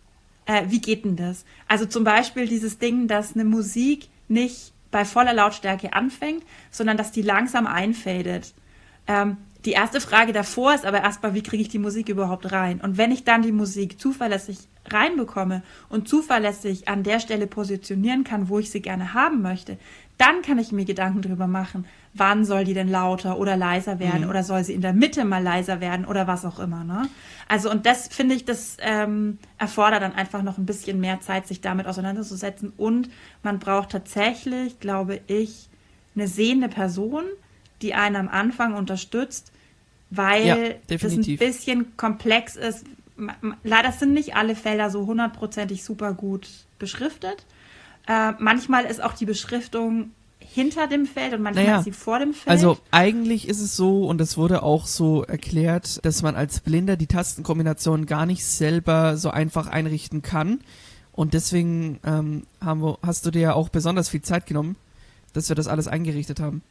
Äh, 0.46 0.66
wie 0.68 0.80
geht 0.80 1.04
denn 1.04 1.16
das? 1.16 1.44
Also 1.66 1.86
zum 1.86 2.04
Beispiel 2.04 2.46
dieses 2.46 2.78
Ding, 2.78 3.08
dass 3.08 3.34
eine 3.34 3.44
Musik 3.44 4.06
nicht 4.28 4.72
bei 4.92 5.04
voller 5.04 5.34
Lautstärke 5.34 5.92
anfängt, 5.92 6.44
sondern 6.70 6.96
dass 6.96 7.10
die 7.10 7.22
langsam 7.22 7.66
einfadet. 7.66 8.54
Ähm, 9.08 9.38
die 9.64 9.72
erste 9.72 10.00
Frage 10.00 10.32
davor 10.32 10.72
ist 10.72 10.86
aber 10.86 11.02
erstmal, 11.02 11.34
wie 11.34 11.42
kriege 11.42 11.62
ich 11.62 11.68
die 11.68 11.80
Musik 11.80 12.08
überhaupt 12.08 12.52
rein? 12.52 12.80
Und 12.80 12.96
wenn 12.96 13.10
ich 13.10 13.24
dann 13.24 13.42
die 13.42 13.50
Musik 13.50 13.98
zuverlässig 14.00 14.58
reinbekomme 14.86 15.64
und 15.88 16.06
zuverlässig 16.06 16.86
an 16.86 17.02
der 17.02 17.18
Stelle 17.18 17.48
positionieren 17.48 18.22
kann, 18.22 18.48
wo 18.48 18.60
ich 18.60 18.70
sie 18.70 18.82
gerne 18.82 19.14
haben 19.14 19.42
möchte, 19.42 19.78
dann 20.18 20.42
kann 20.42 20.58
ich 20.58 20.70
mir 20.70 20.84
Gedanken 20.84 21.22
darüber 21.22 21.46
machen, 21.46 21.86
wann 22.12 22.44
soll 22.44 22.64
die 22.64 22.74
denn 22.74 22.88
lauter 22.88 23.38
oder 23.38 23.56
leiser 23.56 23.98
werden 23.98 24.22
mhm. 24.22 24.30
oder 24.30 24.44
soll 24.44 24.62
sie 24.62 24.72
in 24.72 24.80
der 24.80 24.92
Mitte 24.92 25.24
mal 25.24 25.42
leiser 25.42 25.80
werden 25.80 26.06
oder 26.06 26.26
was 26.26 26.44
auch 26.44 26.60
immer. 26.60 26.84
Ne? 26.84 27.08
Also 27.48 27.70
und 27.70 27.86
das 27.86 28.08
finde 28.08 28.36
ich, 28.36 28.44
das 28.44 28.76
ähm, 28.80 29.38
erfordert 29.58 30.02
dann 30.02 30.14
einfach 30.14 30.42
noch 30.42 30.58
ein 30.58 30.66
bisschen 30.66 31.00
mehr 31.00 31.20
Zeit, 31.20 31.48
sich 31.48 31.60
damit 31.60 31.86
auseinanderzusetzen 31.86 32.72
und 32.76 33.10
man 33.42 33.58
braucht 33.58 33.90
tatsächlich, 33.90 34.78
glaube 34.78 35.20
ich, 35.26 35.68
eine 36.14 36.28
sehende 36.28 36.68
Person, 36.68 37.24
die 37.82 37.94
einen 37.94 38.16
am 38.16 38.28
Anfang 38.28 38.74
unterstützt, 38.74 39.50
weil 40.10 40.46
ja, 40.46 40.56
das 40.86 41.02
ein 41.02 41.36
bisschen 41.36 41.96
komplex 41.96 42.54
ist. 42.54 42.84
Leider 43.64 43.92
sind 43.92 44.12
nicht 44.12 44.36
alle 44.36 44.54
Felder 44.54 44.90
so 44.90 45.06
hundertprozentig 45.06 45.82
super 45.82 46.14
gut 46.14 46.48
beschriftet. 46.78 47.44
Äh, 48.06 48.32
manchmal 48.38 48.84
ist 48.84 49.02
auch 49.02 49.14
die 49.14 49.24
Beschriftung 49.24 50.10
hinter 50.38 50.86
dem 50.86 51.06
Feld 51.06 51.34
und 51.34 51.42
manchmal 51.42 51.64
naja, 51.64 51.78
ist 51.78 51.84
sie 51.84 51.92
vor 51.92 52.18
dem 52.18 52.32
Feld. 52.32 52.48
Also 52.48 52.78
eigentlich 52.90 53.48
ist 53.48 53.60
es 53.60 53.76
so, 53.76 54.06
und 54.06 54.20
es 54.20 54.36
wurde 54.36 54.62
auch 54.62 54.86
so 54.86 55.24
erklärt, 55.24 56.04
dass 56.04 56.22
man 56.22 56.36
als 56.36 56.60
Blinder 56.60 56.96
die 56.96 57.06
Tastenkombination 57.06 58.06
gar 58.06 58.26
nicht 58.26 58.44
selber 58.44 59.16
so 59.16 59.30
einfach 59.30 59.66
einrichten 59.66 60.22
kann. 60.22 60.60
Und 61.12 61.34
deswegen 61.34 61.98
ähm, 62.04 62.46
wir, 62.60 62.98
hast 63.02 63.26
du 63.26 63.30
dir 63.30 63.40
ja 63.40 63.52
auch 63.54 63.68
besonders 63.68 64.08
viel 64.08 64.22
Zeit 64.22 64.46
genommen, 64.46 64.76
dass 65.32 65.48
wir 65.48 65.56
das 65.56 65.66
alles 65.66 65.88
eingerichtet 65.88 66.40
haben. 66.40 66.62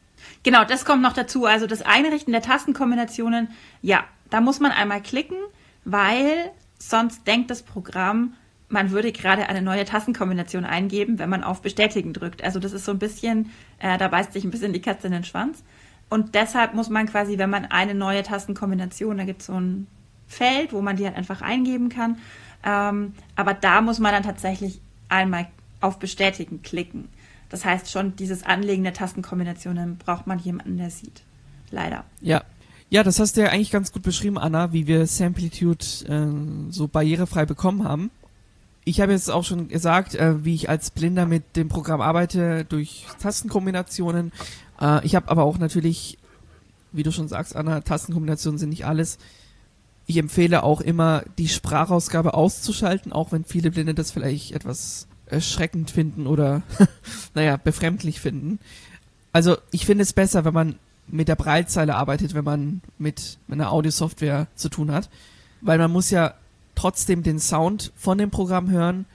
Genau, 0.42 0.64
das 0.64 0.84
kommt 0.84 1.02
noch 1.02 1.12
dazu. 1.12 1.44
Also 1.44 1.66
das 1.66 1.82
Einrichten 1.82 2.32
der 2.32 2.42
Tastenkombinationen, 2.42 3.48
ja, 3.82 4.04
da 4.30 4.40
muss 4.40 4.60
man 4.60 4.70
einmal 4.70 5.02
klicken, 5.02 5.36
weil 5.84 6.50
sonst 6.78 7.26
denkt 7.26 7.50
das 7.50 7.62
Programm, 7.62 8.34
man 8.68 8.90
würde 8.90 9.12
gerade 9.12 9.48
eine 9.48 9.62
neue 9.62 9.84
Tastenkombination 9.84 10.64
eingeben, 10.64 11.18
wenn 11.18 11.28
man 11.28 11.44
auf 11.44 11.62
Bestätigen 11.62 12.12
drückt. 12.12 12.42
Also 12.42 12.58
das 12.58 12.72
ist 12.72 12.84
so 12.84 12.92
ein 12.92 12.98
bisschen, 12.98 13.50
äh, 13.78 13.98
da 13.98 14.08
beißt 14.08 14.32
sich 14.32 14.44
ein 14.44 14.50
bisschen 14.50 14.72
die 14.72 14.80
Katze 14.80 15.06
in 15.06 15.12
den 15.12 15.24
Schwanz. 15.24 15.62
Und 16.08 16.34
deshalb 16.34 16.74
muss 16.74 16.90
man 16.90 17.06
quasi, 17.06 17.38
wenn 17.38 17.50
man 17.50 17.66
eine 17.66 17.94
neue 17.94 18.22
Tastenkombination, 18.22 19.18
da 19.18 19.24
gibt 19.24 19.40
es 19.40 19.46
so 19.46 19.54
ein 19.54 19.86
Feld, 20.26 20.72
wo 20.72 20.80
man 20.80 20.96
die 20.96 21.04
halt 21.04 21.16
einfach 21.16 21.42
eingeben 21.42 21.88
kann. 21.88 22.18
Ähm, 22.64 23.14
aber 23.36 23.54
da 23.54 23.80
muss 23.80 23.98
man 23.98 24.12
dann 24.12 24.22
tatsächlich 24.22 24.80
einmal 25.08 25.48
auf 25.80 25.98
Bestätigen 25.98 26.62
klicken. 26.62 27.08
Das 27.50 27.64
heißt, 27.64 27.90
schon 27.90 28.16
dieses 28.16 28.42
Anlegen 28.42 28.82
der 28.84 28.94
Tastenkombinationen 28.94 29.98
braucht 29.98 30.26
man 30.26 30.38
jemanden, 30.38 30.78
der 30.78 30.90
sieht. 30.90 31.22
Leider. 31.70 32.04
Ja. 32.20 32.42
Ja, 32.90 33.02
das 33.02 33.18
hast 33.18 33.36
du 33.36 33.40
ja 33.40 33.48
eigentlich 33.48 33.72
ganz 33.72 33.92
gut 33.92 34.02
beschrieben, 34.02 34.38
Anna, 34.38 34.72
wie 34.72 34.86
wir 34.86 35.06
Samplitude 35.06 35.84
äh, 36.06 36.70
so 36.70 36.86
barrierefrei 36.86 37.44
bekommen 37.44 37.82
haben 37.82 38.10
ich 38.84 39.00
habe 39.00 39.12
jetzt 39.12 39.30
auch 39.30 39.44
schon 39.44 39.68
gesagt, 39.68 40.14
äh, 40.14 40.44
wie 40.44 40.54
ich 40.54 40.68
als 40.68 40.90
Blinder 40.90 41.26
mit 41.26 41.56
dem 41.56 41.68
Programm 41.68 42.00
arbeite, 42.00 42.64
durch 42.64 43.06
Tastenkombinationen. 43.20 44.32
Äh, 44.80 45.04
ich 45.06 45.14
habe 45.14 45.28
aber 45.30 45.44
auch 45.44 45.58
natürlich, 45.58 46.18
wie 46.92 47.02
du 47.02 47.10
schon 47.10 47.28
sagst, 47.28 47.56
Anna, 47.56 47.80
Tastenkombinationen 47.80 48.58
sind 48.58 48.68
nicht 48.68 48.84
alles. 48.84 49.18
Ich 50.06 50.18
empfehle 50.18 50.62
auch 50.62 50.82
immer, 50.82 51.24
die 51.38 51.48
Sprachausgabe 51.48 52.34
auszuschalten, 52.34 53.12
auch 53.12 53.32
wenn 53.32 53.44
viele 53.44 53.70
Blinde 53.70 53.94
das 53.94 54.10
vielleicht 54.10 54.52
etwas 54.52 55.06
erschreckend 55.26 55.90
finden 55.90 56.26
oder, 56.26 56.62
naja, 57.34 57.56
befremdlich 57.56 58.20
finden. 58.20 58.58
Also 59.32 59.56
ich 59.70 59.86
finde 59.86 60.02
es 60.02 60.12
besser, 60.12 60.44
wenn 60.44 60.54
man 60.54 60.76
mit 61.06 61.28
der 61.28 61.36
Breitzeile 61.36 61.96
arbeitet, 61.96 62.34
wenn 62.34 62.44
man 62.44 62.82
mit 62.98 63.38
einer 63.48 63.72
Audiosoftware 63.72 64.46
zu 64.54 64.68
tun 64.68 64.92
hat. 64.92 65.08
Weil 65.62 65.78
man 65.78 65.90
muss 65.90 66.10
ja 66.10 66.34
trotzdem 66.74 67.22
den 67.22 67.38
Sound 67.38 67.92
von 67.96 68.18
dem 68.18 68.30
Programm 68.30 68.70
hören 68.70 69.06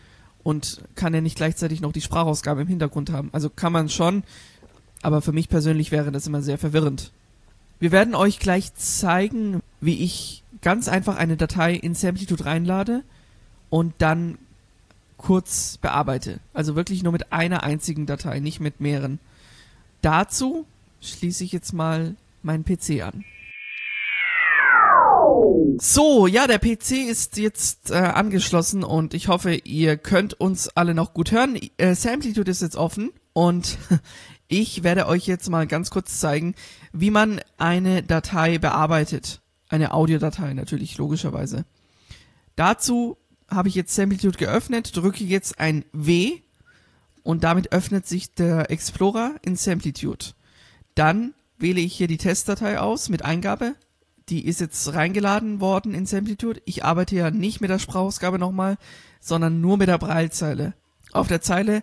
und 0.43 0.81
kann 0.95 1.13
ja 1.13 1.21
nicht 1.21 1.35
gleichzeitig 1.35 1.81
noch 1.81 1.91
die 1.91 2.01
Sprachausgabe 2.01 2.61
im 2.61 2.67
Hintergrund 2.67 3.11
haben. 3.11 3.29
Also 3.33 3.49
kann 3.49 3.73
man 3.73 3.89
schon, 3.89 4.23
aber 5.01 5.21
für 5.21 5.31
mich 5.31 5.49
persönlich 5.49 5.91
wäre 5.91 6.11
das 6.11 6.27
immer 6.27 6.41
sehr 6.41 6.57
verwirrend. 6.57 7.11
Wir 7.79 7.91
werden 7.91 8.15
euch 8.15 8.39
gleich 8.39 8.73
zeigen, 8.75 9.61
wie 9.79 10.03
ich 10.03 10.43
ganz 10.61 10.87
einfach 10.87 11.17
eine 11.17 11.37
Datei 11.37 11.73
in 11.73 11.95
Samplitude 11.95 12.45
reinlade 12.45 13.03
und 13.69 13.93
dann 13.99 14.37
kurz 15.17 15.77
bearbeite. 15.77 16.39
Also 16.53 16.75
wirklich 16.75 17.03
nur 17.03 17.11
mit 17.11 17.31
einer 17.31 17.63
einzigen 17.63 18.05
Datei, 18.05 18.39
nicht 18.39 18.59
mit 18.59 18.79
mehreren. 18.81 19.19
Dazu 20.01 20.65
schließe 21.01 21.43
ich 21.43 21.51
jetzt 21.51 21.73
mal 21.73 22.15
meinen 22.41 22.65
PC 22.65 23.01
an. 23.01 23.23
So, 25.81 26.27
ja, 26.27 26.45
der 26.45 26.59
PC 26.59 27.07
ist 27.09 27.37
jetzt 27.37 27.91
äh, 27.91 27.95
angeschlossen 27.95 28.83
und 28.83 29.13
ich 29.13 29.29
hoffe, 29.29 29.55
ihr 29.55 29.97
könnt 29.97 30.33
uns 30.39 30.67
alle 30.69 30.93
noch 30.93 31.13
gut 31.13 31.31
hören. 31.31 31.57
Äh, 31.77 31.95
Samplitude 31.95 32.51
ist 32.51 32.61
jetzt 32.61 32.75
offen 32.75 33.11
und 33.33 33.77
ich 34.49 34.83
werde 34.83 35.07
euch 35.07 35.25
jetzt 35.25 35.49
mal 35.49 35.67
ganz 35.67 35.89
kurz 35.89 36.19
zeigen, 36.19 36.53
wie 36.91 37.11
man 37.11 37.39
eine 37.57 38.03
Datei 38.03 38.57
bearbeitet. 38.57 39.41
Eine 39.69 39.93
Audiodatei 39.93 40.53
natürlich, 40.53 40.97
logischerweise. 40.97 41.63
Dazu 42.55 43.17
habe 43.49 43.69
ich 43.69 43.75
jetzt 43.75 43.95
Samplitude 43.95 44.37
geöffnet, 44.37 44.95
drücke 44.97 45.23
jetzt 45.23 45.59
ein 45.59 45.85
W 45.93 46.41
und 47.23 47.43
damit 47.43 47.71
öffnet 47.71 48.05
sich 48.05 48.33
der 48.33 48.69
Explorer 48.69 49.35
in 49.43 49.55
Samplitude. 49.55 50.33
Dann 50.95 51.33
wähle 51.57 51.79
ich 51.79 51.93
hier 51.93 52.07
die 52.07 52.17
Testdatei 52.17 52.79
aus 52.79 53.09
mit 53.09 53.23
Eingabe. 53.23 53.75
Die 54.29 54.45
ist 54.45 54.59
jetzt 54.59 54.93
reingeladen 54.93 55.59
worden 55.59 55.93
in 55.93 56.05
Samplitude. 56.05 56.61
Ich 56.65 56.83
arbeite 56.83 57.15
ja 57.15 57.31
nicht 57.31 57.61
mit 57.61 57.69
der 57.69 57.79
Sprachausgabe 57.79 58.37
nochmal, 58.37 58.77
sondern 59.19 59.59
nur 59.59 59.77
mit 59.77 59.87
der 59.87 59.97
Braillezeile. 59.97 60.73
Auf 61.11 61.27
der 61.27 61.41
Zeile 61.41 61.81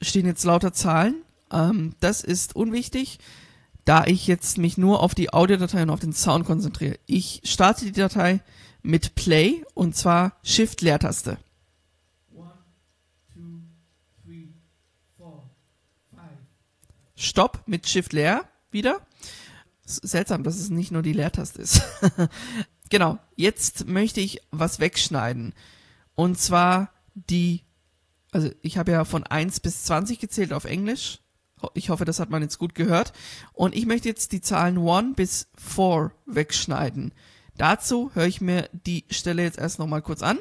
stehen 0.00 0.26
jetzt 0.26 0.44
lauter 0.44 0.72
Zahlen. 0.72 1.22
Ähm, 1.52 1.94
das 2.00 2.22
ist 2.22 2.56
unwichtig, 2.56 3.18
da 3.84 4.04
ich 4.04 4.26
jetzt 4.26 4.58
mich 4.58 4.78
nur 4.78 5.02
auf 5.02 5.14
die 5.14 5.32
Audiodatei 5.32 5.82
und 5.82 5.90
auf 5.90 6.00
den 6.00 6.12
Sound 6.12 6.46
konzentriere. 6.46 6.98
Ich 7.06 7.42
starte 7.44 7.84
die 7.84 7.92
Datei 7.92 8.40
mit 8.82 9.14
Play 9.14 9.64
und 9.74 9.94
zwar 9.94 10.32
Shift-Leertaste. 10.42 11.38
Stopp 17.18 17.62
mit 17.66 17.88
Shift 17.88 18.12
Leer 18.12 18.44
wieder. 18.70 19.00
Seltsam, 19.86 20.42
dass 20.42 20.58
es 20.58 20.68
nicht 20.68 20.90
nur 20.90 21.02
die 21.02 21.12
Leertaste 21.12 21.62
ist. 21.62 21.80
genau, 22.90 23.18
jetzt 23.36 23.86
möchte 23.86 24.20
ich 24.20 24.40
was 24.50 24.80
wegschneiden. 24.80 25.54
Und 26.14 26.38
zwar 26.38 26.90
die, 27.14 27.62
also 28.32 28.50
ich 28.62 28.78
habe 28.78 28.92
ja 28.92 29.04
von 29.04 29.22
1 29.24 29.60
bis 29.60 29.84
20 29.84 30.18
gezählt 30.18 30.52
auf 30.52 30.64
Englisch. 30.64 31.20
Ich 31.74 31.88
hoffe, 31.88 32.04
das 32.04 32.20
hat 32.20 32.30
man 32.30 32.42
jetzt 32.42 32.58
gut 32.58 32.74
gehört. 32.74 33.12
Und 33.52 33.74
ich 33.74 33.86
möchte 33.86 34.08
jetzt 34.08 34.32
die 34.32 34.40
Zahlen 34.40 34.76
1 34.76 35.16
bis 35.16 35.48
4 35.56 36.12
wegschneiden. 36.26 37.14
Dazu 37.56 38.10
höre 38.14 38.26
ich 38.26 38.40
mir 38.40 38.68
die 38.72 39.04
Stelle 39.08 39.42
jetzt 39.42 39.58
erst 39.58 39.78
nochmal 39.78 40.02
kurz 40.02 40.22
an. 40.22 40.38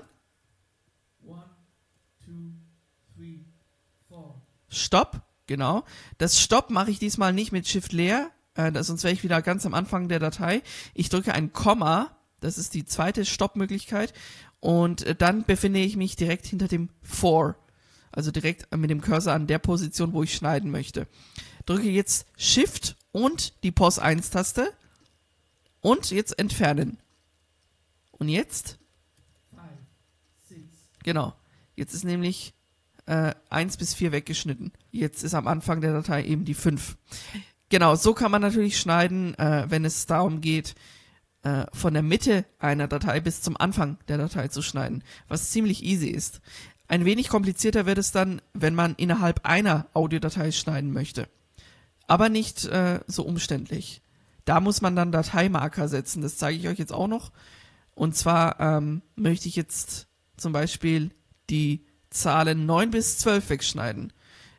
Stopp, 4.76 5.22
genau. 5.48 5.84
Das 6.18 6.40
Stopp 6.42 6.70
mache 6.70 6.92
ich 6.92 7.00
diesmal 7.00 7.34
nicht 7.34 7.52
mit 7.52 7.68
Shift 7.68 7.94
leer, 7.94 8.32
äh, 8.56 8.72
sonst 8.84 9.04
wäre 9.04 9.14
ich 9.14 9.24
wieder 9.24 9.42
ganz 9.42 9.66
am 9.66 9.74
Anfang 9.74 10.08
der 10.08 10.20
Datei. 10.20 10.62
Ich 10.94 11.10
drücke 11.10 11.34
ein 11.34 11.54
Komma, 11.54 12.18
das 12.40 12.58
ist 12.58 12.74
die 12.74 12.86
zweite 12.86 13.26
Stoppmöglichkeit, 13.26 14.14
und 14.60 15.04
äh, 15.04 15.16
dann 15.16 15.44
befinde 15.44 15.80
ich 15.80 15.96
mich 15.96 16.16
direkt 16.16 16.46
hinter 16.46 16.68
dem 16.68 16.90
For, 17.02 17.56
also 18.12 18.32
direkt 18.32 18.76
mit 18.76 18.90
dem 18.90 19.02
Cursor 19.02 19.34
an 19.34 19.48
der 19.48 19.60
Position, 19.60 20.14
wo 20.14 20.24
ich 20.24 20.34
schneiden 20.34 20.72
möchte. 20.72 21.08
Drücke 21.66 21.90
jetzt 21.90 22.28
Shift 22.38 22.96
und 23.12 23.62
die 23.64 23.72
Pos 23.72 24.00
1 24.00 24.30
Taste 24.30 24.72
und 25.82 26.12
jetzt 26.12 26.40
entfernen. 26.40 26.98
Und 28.12 28.30
jetzt? 28.30 28.80
Genau. 31.04 31.36
Jetzt 31.76 31.94
ist 31.94 32.04
nämlich 32.04 32.54
äh, 33.06 33.34
1 33.50 33.78
bis 33.78 33.94
4 33.94 34.12
weggeschnitten. 34.12 34.72
Jetzt 34.92 35.24
ist 35.24 35.34
am 35.34 35.48
Anfang 35.48 35.82
der 35.82 35.94
Datei 35.94 36.24
eben 36.24 36.46
die 36.46 36.54
5. 36.56 36.98
Genau, 37.70 37.96
so 37.96 38.14
kann 38.14 38.32
man 38.32 38.42
natürlich 38.42 38.80
schneiden, 38.80 39.38
äh, 39.40 39.66
wenn 39.70 39.86
es 39.86 40.06
darum 40.06 40.42
geht, 40.42 40.76
äh, 41.44 41.66
von 41.74 41.94
der 41.94 42.04
Mitte 42.04 42.46
einer 42.60 42.88
Datei 42.88 43.20
bis 43.20 43.42
zum 43.42 43.58
Anfang 43.58 43.98
der 44.08 44.18
Datei 44.18 44.48
zu 44.48 44.62
schneiden, 44.62 45.04
was 45.28 45.52
ziemlich 45.52 45.84
easy 45.84 46.08
ist. 46.08 46.42
Ein 46.88 47.06
wenig 47.06 47.30
komplizierter 47.30 47.86
wird 47.86 47.98
es 47.98 48.12
dann, 48.12 48.42
wenn 48.54 48.76
man 48.76 48.96
innerhalb 48.96 49.46
einer 49.46 49.88
Audiodatei 49.94 50.52
schneiden 50.52 50.92
möchte. 50.94 51.28
Aber 52.08 52.30
nicht 52.30 52.66
äh, 52.66 53.00
so 53.08 53.24
umständlich. 53.24 54.04
Da 54.46 54.60
muss 54.60 54.82
man 54.82 54.96
dann 54.96 55.12
Dateimarker 55.12 55.88
setzen, 55.88 56.22
das 56.22 56.38
zeige 56.38 56.60
ich 56.60 56.68
euch 56.68 56.78
jetzt 56.78 56.94
auch 56.94 57.08
noch. 57.08 57.32
Und 57.96 58.16
zwar 58.16 58.60
ähm, 58.60 59.02
möchte 59.16 59.48
ich 59.48 59.56
jetzt 59.56 60.08
zum 60.38 60.52
Beispiel 60.52 61.12
die 61.50 61.86
Zahlen 62.12 62.66
9 62.66 62.92
bis 62.92 63.18
12 63.20 63.50
wegschneiden. 63.50 64.14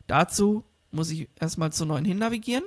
Dazu 0.07 0.65
muss 0.91 1.11
ich 1.11 1.29
erstmal 1.39 1.71
zu 1.71 1.85
9 1.85 2.03
hin 2.03 2.17
navigieren. 2.17 2.63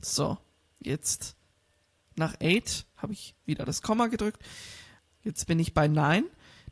So, 0.00 0.38
jetzt 0.78 1.36
nach 2.16 2.34
8 2.42 2.86
habe 2.96 3.12
ich 3.12 3.34
wieder 3.46 3.64
das 3.64 3.82
Komma 3.82 4.06
gedrückt. 4.06 4.42
Jetzt 5.22 5.46
bin 5.46 5.58
ich 5.58 5.74
bei 5.74 5.88
9. 5.88 6.24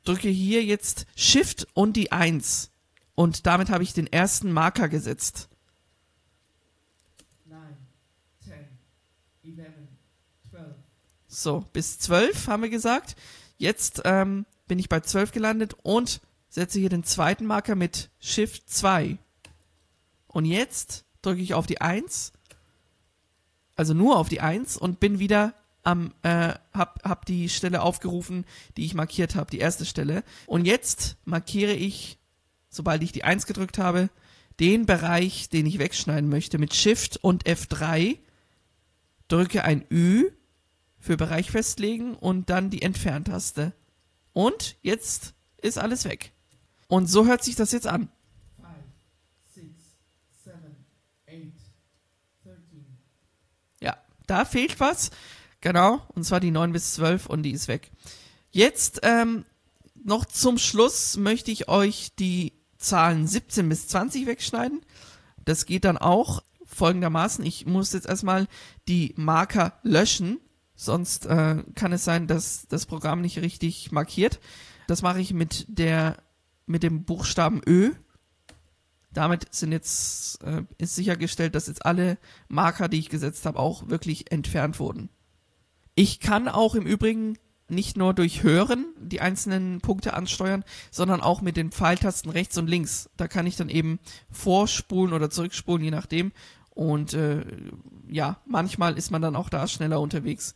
Drücke 0.05 0.29
hier 0.29 0.65
jetzt 0.65 1.07
Shift 1.17 1.67
und 1.75 1.97
die 1.97 2.13
1. 2.13 2.71
Und 3.15 3.47
damit 3.47 3.71
habe 3.71 3.83
ich 3.83 3.93
den 3.93 4.07
ersten 4.07 4.53
Marker 4.53 4.89
gesetzt. 4.89 5.49
So, 11.29 11.67
bis 11.75 11.99
12 11.99 12.49
haben 12.49 12.63
wir 12.63 12.71
gesagt. 12.71 13.15
Jetzt 13.59 14.03
ähm, 14.07 14.47
bin 14.69 14.79
ich 14.79 14.89
bei 14.89 15.01
12 15.01 15.33
gelandet 15.33 15.75
und 15.83 16.23
setze 16.49 16.79
hier 16.79 16.89
den 16.89 17.05
zweiten 17.05 17.45
Marker 17.45 17.75
mit 17.75 18.11
Shift 18.21 18.71
2. 18.71 19.19
Und 20.29 20.47
jetzt 20.47 21.05
drücke 21.21 21.43
ich 21.43 21.53
auf 21.53 21.67
die 21.67 21.83
1, 21.83 22.33
also 23.77 23.95
nur 23.95 24.19
auf 24.19 24.29
die 24.29 24.41
1 24.41 24.77
und 24.77 25.01
bin 25.01 25.19
wieder 25.19 25.55
am, 25.83 26.13
äh, 26.23 26.55
hab, 26.73 27.05
hab 27.05 27.27
die 27.27 27.49
Stelle 27.49 27.83
aufgerufen, 27.83 28.45
die 28.77 28.85
ich 28.85 28.95
markiert 28.95 29.37
habe, 29.37 29.51
die 29.51 29.59
erste 29.59 29.87
Stelle. 29.87 30.25
Und 30.47 30.65
jetzt 30.65 31.17
markiere 31.25 31.73
ich, 31.73 32.19
sobald 32.69 33.03
ich 33.03 33.13
die 33.13 33.25
1 33.25 33.47
gedrückt 33.47 33.79
habe, 33.79 34.11
den 34.59 34.87
Bereich, 34.87 35.49
den 35.49 35.67
ich 35.67 35.79
wegschneiden 35.79 36.29
möchte, 36.29 36.59
mit 36.59 36.75
Shift 36.75 37.19
und 37.19 37.45
F3, 37.45 38.19
drücke 39.29 39.65
ein 39.65 39.85
Ü 39.91 40.31
für 40.99 41.17
Bereich 41.17 41.51
festlegen 41.51 42.15
und 42.15 42.51
dann 42.51 42.71
die 42.71 42.83
Entferntaste. 42.83 43.73
Und 44.33 44.77
jetzt 44.83 45.35
ist 45.59 45.79
alles 45.79 46.05
weg. 46.05 46.33
Und 46.89 47.07
so 47.07 47.27
hört 47.27 47.45
sich 47.45 47.55
das 47.55 47.73
jetzt 47.73 47.87
an. 47.87 48.09
Ja, 53.81 53.97
da 54.27 54.45
fehlt 54.45 54.81
was. 54.81 55.11
Genau, 55.61 56.01
und 56.15 56.25
zwar 56.25 56.41
die 56.41 56.51
9 56.51 56.73
bis 56.73 56.95
12 56.95 57.27
und 57.27 57.43
die 57.43 57.53
ist 57.53 57.69
weg. 57.69 57.91
Jetzt 58.51 59.01
ähm, 59.03 59.45
noch 60.05 60.25
zum 60.25 60.59
Schluss 60.59 61.17
möchte 61.17 61.51
ich 61.51 61.69
euch 61.69 62.15
die 62.19 62.53
Zahlen 62.79 63.27
17 63.27 63.69
bis 63.69 63.89
20 63.89 64.27
wegschneiden. 64.27 64.83
Das 65.45 65.67
geht 65.67 65.85
dann 65.85 65.99
auch 65.99 66.43
folgendermaßen. 66.65 67.45
Ich 67.45 67.67
muss 67.67 67.93
jetzt 67.93 68.07
erstmal 68.07 68.49
die 68.87 69.15
Marker 69.17 69.79
löschen 69.83 70.39
Sonst 70.77 71.25
äh, 71.25 71.65
kann 71.75 71.93
es 71.93 72.05
sein, 72.05 72.27
dass 72.27 72.69
das 72.69 72.85
Programm 72.85 73.23
nicht 73.23 73.41
richtig 73.41 73.91
markiert. 73.93 74.39
Das 74.87 75.01
mache 75.01 75.21
ich 75.21 75.33
mit 75.33 75.65
der 75.69 76.19
mit 76.67 76.83
dem 76.83 77.05
Buchstaben 77.05 77.63
Ö. 77.67 77.93
Damit 79.17 79.55
sind 79.55 79.73
jetzt 79.73 80.43
äh, 80.43 80.65
ist 80.77 80.95
sichergestellt, 80.95 81.55
dass 81.55 81.69
jetzt 81.69 81.87
alle 81.87 82.19
Marker, 82.49 82.87
die 82.89 82.99
ich 82.99 83.09
gesetzt 83.09 83.47
habe, 83.47 83.59
auch 83.59 83.89
wirklich 83.89 84.31
entfernt 84.31 84.79
wurden. 84.79 85.09
Ich 85.95 86.21
kann 86.21 86.49
auch 86.49 86.75
im 86.75 86.85
Übrigen 86.85 87.39
nicht 87.69 87.97
nur 87.97 88.13
durch 88.13 88.43
Hören 88.43 88.85
die 89.01 89.23
einzelnen 89.23 89.81
Punkte 89.81 90.13
ansteuern, 90.13 90.65
sondern 90.91 91.23
auch 91.23 91.41
mit 91.41 91.57
den 91.57 91.73
Pfeiltasten 91.73 92.31
rechts 92.31 92.59
und 92.59 92.69
links. 92.69 93.09
Da 93.17 93.27
kann 93.27 93.47
ich 93.47 93.57
dann 93.57 93.71
eben 93.71 94.01
vorspulen 94.31 95.15
oder 95.15 95.31
zurückspulen, 95.31 95.83
je 95.83 95.91
nachdem. 95.91 96.33
Und 96.69 97.15
äh, 97.15 97.43
ja, 98.09 98.43
manchmal 98.45 98.99
ist 98.99 99.11
man 99.11 99.23
dann 99.23 99.35
auch 99.35 99.49
da 99.49 99.67
schneller 99.67 99.99
unterwegs. 99.99 100.55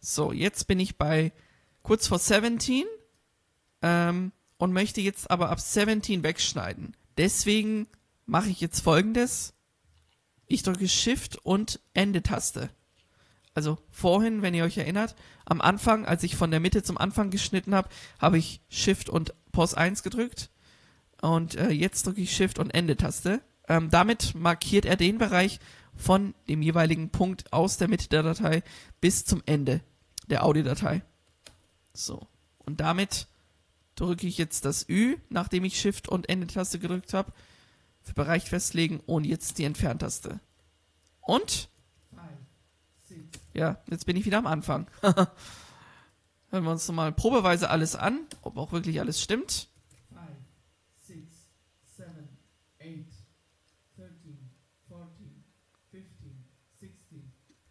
So, 0.00 0.32
jetzt 0.32 0.66
bin 0.66 0.80
ich 0.80 0.96
bei 0.96 1.34
kurz 1.82 2.08
vor 2.08 2.18
17 2.18 2.84
ähm, 3.82 4.32
und 4.58 4.72
möchte 4.72 5.00
jetzt 5.00 5.30
aber 5.30 5.50
ab 5.50 5.60
17 5.60 6.22
wegschneiden. 6.22 6.96
Deswegen 7.16 7.86
mache 8.24 8.48
ich 8.48 8.60
jetzt 8.60 8.80
folgendes. 8.80 9.54
Ich 10.46 10.62
drücke 10.62 10.88
Shift 10.88 11.36
und 11.36 11.80
Ende-Taste. 11.94 12.70
Also 13.54 13.78
vorhin, 13.90 14.42
wenn 14.42 14.54
ihr 14.54 14.64
euch 14.64 14.76
erinnert, 14.76 15.16
am 15.46 15.60
Anfang, 15.60 16.04
als 16.04 16.22
ich 16.22 16.36
von 16.36 16.50
der 16.50 16.60
Mitte 16.60 16.82
zum 16.82 16.98
Anfang 16.98 17.30
geschnitten 17.30 17.74
habe, 17.74 17.88
habe 18.18 18.38
ich 18.38 18.60
Shift 18.68 19.08
und 19.08 19.34
Pos 19.52 19.74
1 19.74 20.02
gedrückt. 20.02 20.50
Und 21.22 21.54
äh, 21.54 21.70
jetzt 21.70 22.06
drücke 22.06 22.20
ich 22.20 22.36
Shift 22.36 22.58
und 22.58 22.70
Ende-Taste. 22.70 23.40
Ähm, 23.68 23.90
damit 23.90 24.34
markiert 24.34 24.84
er 24.84 24.96
den 24.96 25.18
Bereich 25.18 25.58
von 25.94 26.34
dem 26.48 26.60
jeweiligen 26.60 27.08
Punkt 27.10 27.52
aus 27.52 27.78
der 27.78 27.88
Mitte 27.88 28.08
der 28.08 28.22
Datei 28.22 28.62
bis 29.00 29.24
zum 29.24 29.42
Ende 29.46 29.80
der 30.28 30.44
Audiodatei. 30.44 31.02
So. 31.94 32.26
Und 32.58 32.80
damit 32.80 33.26
drücke 33.96 34.26
ich 34.26 34.38
jetzt 34.38 34.64
das 34.64 34.88
Ü, 34.88 35.16
nachdem 35.28 35.64
ich 35.64 35.80
Shift 35.80 36.08
und 36.08 36.28
Ende-Taste 36.28 36.78
gedrückt 36.78 37.14
habe, 37.14 37.32
für 38.02 38.14
Bereich 38.14 38.48
festlegen 38.48 39.00
und 39.06 39.24
jetzt 39.24 39.58
die 39.58 39.64
Entferntaste. 39.64 40.38
Und? 41.20 41.68
Ja, 43.52 43.78
jetzt 43.90 44.06
bin 44.06 44.16
ich 44.16 44.24
wieder 44.24 44.38
am 44.38 44.46
Anfang. 44.46 44.86
Hören 45.02 46.64
wir 46.64 46.70
uns 46.70 46.86
nochmal 46.86 47.10
probeweise 47.10 47.70
alles 47.70 47.96
an, 47.96 48.20
ob 48.42 48.56
auch 48.58 48.70
wirklich 48.70 49.00
alles 49.00 49.20
stimmt. 49.20 49.68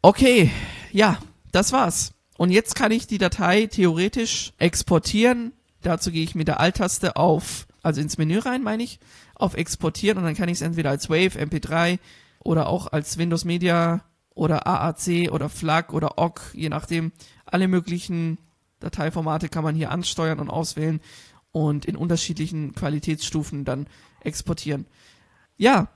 Okay, 0.06 0.52
ja, 0.92 1.18
das 1.52 1.72
war's. 1.72 2.14
Und 2.38 2.52
jetzt 2.52 2.76
kann 2.76 2.92
ich 2.92 3.08
die 3.08 3.18
Datei 3.18 3.66
theoretisch 3.66 4.54
exportieren. 4.60 5.52
Dazu 5.86 6.12
gehe 6.12 6.24
ich 6.24 6.34
mit 6.34 6.48
der 6.48 6.60
Alt-Taste 6.60 7.16
auf, 7.16 7.68
also 7.84 8.02
ins 8.02 8.18
Menü 8.18 8.40
rein, 8.40 8.64
meine 8.64 8.82
ich, 8.82 9.00
auf 9.36 9.54
Exportieren 9.54 10.18
und 10.18 10.24
dann 10.24 10.34
kann 10.34 10.50
ich 10.50 10.56
es 10.56 10.62
entweder 10.64 10.90
als 10.90 11.12
Wave, 11.12 11.40
MP3 11.40 12.00
oder 12.40 12.68
auch 12.70 12.88
als 12.88 13.20
Windows 13.20 13.46
Media 13.46 14.04
oder 14.34 14.66
AAC 14.66 15.32
oder 15.32 15.48
FLAC 15.48 15.94
oder 15.94 16.18
OGG, 16.18 16.42
je 16.56 16.70
nachdem. 16.70 17.12
Alle 17.46 17.68
möglichen 17.68 18.40
Dateiformate 18.80 19.48
kann 19.48 19.64
man 19.64 19.76
hier 19.76 19.92
ansteuern 19.92 20.40
und 20.40 20.50
auswählen 20.50 21.02
und 21.52 21.86
in 21.86 21.96
unterschiedlichen 21.96 22.74
Qualitätsstufen 22.74 23.64
dann 23.64 23.86
exportieren. 24.22 24.88
Ja, 25.56 25.90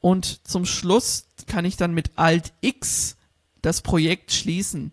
und 0.00 0.48
zum 0.48 0.64
Schluss 0.66 1.28
kann 1.46 1.64
ich 1.64 1.76
dann 1.76 1.94
mit 1.94 2.10
Alt 2.16 2.54
X 2.60 3.16
das 3.62 3.82
Projekt 3.82 4.32
schließen 4.32 4.90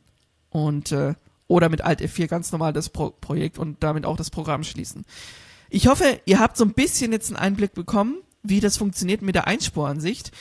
und 0.51 0.91
äh, 0.91 1.15
oder 1.47 1.69
mit 1.69 1.81
Alt 1.81 2.01
F4 2.01 2.27
ganz 2.27 2.51
normal 2.51 2.73
das 2.73 2.89
Pro 2.89 3.12
Projekt 3.12 3.58
und 3.58 3.84
damit 3.84 4.05
auch 4.05 4.17
das 4.17 4.29
Programm 4.29 4.63
schließen. 4.63 5.05
Ich 5.69 5.88
hoffe, 5.88 6.21
ihr 6.25 6.39
habt 6.39 6.58
so 6.58 6.63
ein 6.63 6.73
bisschen 6.73 7.12
jetzt 7.12 7.29
einen 7.29 7.38
Einblick 7.38 7.73
bekommen, 7.73 8.17
wie 8.43 8.60
das 8.60 8.77
funktioniert 8.77 9.21
mit 9.21 9.36
der 9.36 9.47
Einspuransicht. 9.47 10.31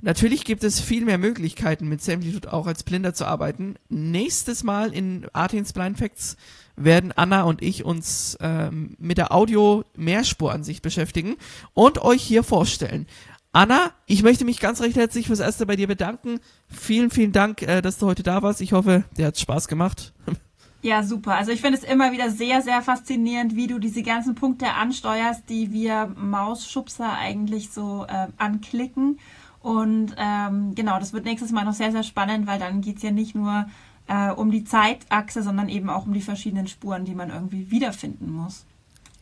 Natürlich 0.00 0.44
gibt 0.44 0.62
es 0.62 0.80
viel 0.80 1.04
mehr 1.04 1.18
Möglichkeiten, 1.18 1.88
mit 1.88 2.00
Samplitude 2.00 2.52
auch 2.52 2.68
als 2.68 2.84
Blinder 2.84 3.14
zu 3.14 3.24
arbeiten. 3.24 3.74
Nächstes 3.88 4.62
Mal 4.62 4.92
in 4.92 5.26
Artins 5.32 5.72
Blind 5.72 5.98
Facts 5.98 6.36
werden 6.76 7.10
Anna 7.10 7.42
und 7.42 7.62
ich 7.62 7.84
uns 7.84 8.38
ähm, 8.40 8.94
mit 8.98 9.18
der 9.18 9.32
Audio-Mehrspuransicht 9.32 10.82
beschäftigen 10.82 11.36
und 11.74 12.00
euch 12.00 12.22
hier 12.22 12.44
vorstellen. 12.44 13.08
Anna, 13.50 13.92
ich 14.06 14.22
möchte 14.22 14.44
mich 14.44 14.60
ganz 14.60 14.80
recht 14.80 14.96
herzlich 14.96 15.26
fürs 15.26 15.40
Erste 15.40 15.66
bei 15.66 15.74
dir 15.74 15.88
bedanken. 15.88 16.38
Vielen, 16.68 17.10
vielen 17.10 17.32
Dank, 17.32 17.62
äh, 17.62 17.82
dass 17.82 17.98
du 17.98 18.06
heute 18.06 18.22
da 18.22 18.42
warst. 18.42 18.60
Ich 18.60 18.72
hoffe, 18.72 19.02
dir 19.16 19.26
hat 19.26 19.38
Spaß 19.38 19.66
gemacht. 19.66 20.12
Ja, 20.80 21.02
super. 21.02 21.34
Also 21.34 21.50
ich 21.50 21.60
finde 21.60 21.78
es 21.78 21.84
immer 21.84 22.12
wieder 22.12 22.30
sehr, 22.30 22.62
sehr 22.62 22.82
faszinierend, 22.82 23.56
wie 23.56 23.66
du 23.66 23.78
diese 23.78 24.02
ganzen 24.02 24.34
Punkte 24.34 24.74
ansteuerst, 24.74 25.48
die 25.48 25.72
wir 25.72 26.06
Mausschubser 26.16 27.12
eigentlich 27.14 27.70
so 27.70 28.06
äh, 28.08 28.28
anklicken. 28.36 29.18
Und 29.60 30.14
ähm, 30.16 30.74
genau, 30.74 30.98
das 31.00 31.12
wird 31.12 31.24
nächstes 31.24 31.50
Mal 31.50 31.64
noch 31.64 31.72
sehr, 31.72 31.90
sehr 31.90 32.04
spannend, 32.04 32.46
weil 32.46 32.60
dann 32.60 32.80
geht's 32.80 33.02
ja 33.02 33.10
nicht 33.10 33.34
nur 33.34 33.66
äh, 34.06 34.30
um 34.30 34.50
die 34.50 34.64
Zeitachse, 34.64 35.42
sondern 35.42 35.68
eben 35.68 35.90
auch 35.90 36.06
um 36.06 36.12
die 36.12 36.22
verschiedenen 36.22 36.68
Spuren, 36.68 37.04
die 37.04 37.14
man 37.14 37.30
irgendwie 37.30 37.70
wiederfinden 37.70 38.30
muss. 38.30 38.64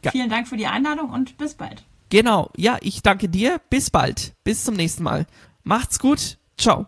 Ja. 0.05 0.11
Vielen 0.11 0.29
Dank 0.29 0.49
für 0.49 0.59
die 0.59 0.67
Einladung 0.67 1.11
und 1.11 1.39
bis 1.39 1.55
bald. 1.55 1.85
Genau, 2.11 2.51
ja, 2.57 2.77
ich 2.83 3.03
danke 3.03 3.29
dir. 3.29 3.61
Bis 3.71 3.91
bald. 3.91 4.35
Bis 4.45 4.63
zum 4.63 4.75
nächsten 4.75 5.03
Mal. 5.03 5.27
Macht's 5.65 5.99
gut. 5.99 6.39
Ciao. 6.59 6.87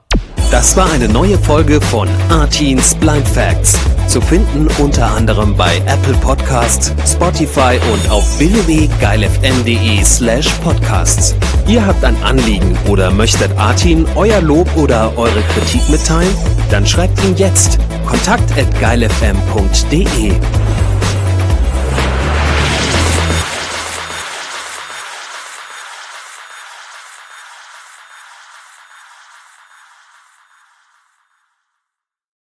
Das 0.51 0.77
war 0.77 0.91
eine 0.93 1.09
neue 1.09 1.39
Folge 1.39 1.81
von 1.81 2.09
Artins 2.31 2.95
Blind 2.95 3.27
Facts. 3.27 3.79
Zu 4.09 4.23
finden 4.23 4.69
unter 4.79 5.07
anderem 5.11 5.55
bei 5.55 5.83
Apple 5.85 6.15
Podcasts, 6.15 6.95
Spotify 7.07 7.79
und 7.93 8.11
auf 8.11 8.39
www.geilfm.de 8.39 10.03
slash 10.03 10.49
podcasts. 10.65 11.35
Ihr 11.67 11.85
habt 11.85 12.03
ein 12.03 12.17
Anliegen 12.23 12.75
oder 12.89 13.11
möchtet 13.11 13.55
Artin 13.59 14.07
euer 14.15 14.41
Lob 14.41 14.75
oder 14.79 15.13
eure 15.19 15.43
Kritik 15.53 15.87
mitteilen? 15.91 16.35
Dann 16.71 16.87
schreibt 16.87 17.23
ihn 17.23 17.37
jetzt 17.37 17.79
kontakt 18.07 18.51
at 18.59 18.81
geilfm.de. 18.81 20.33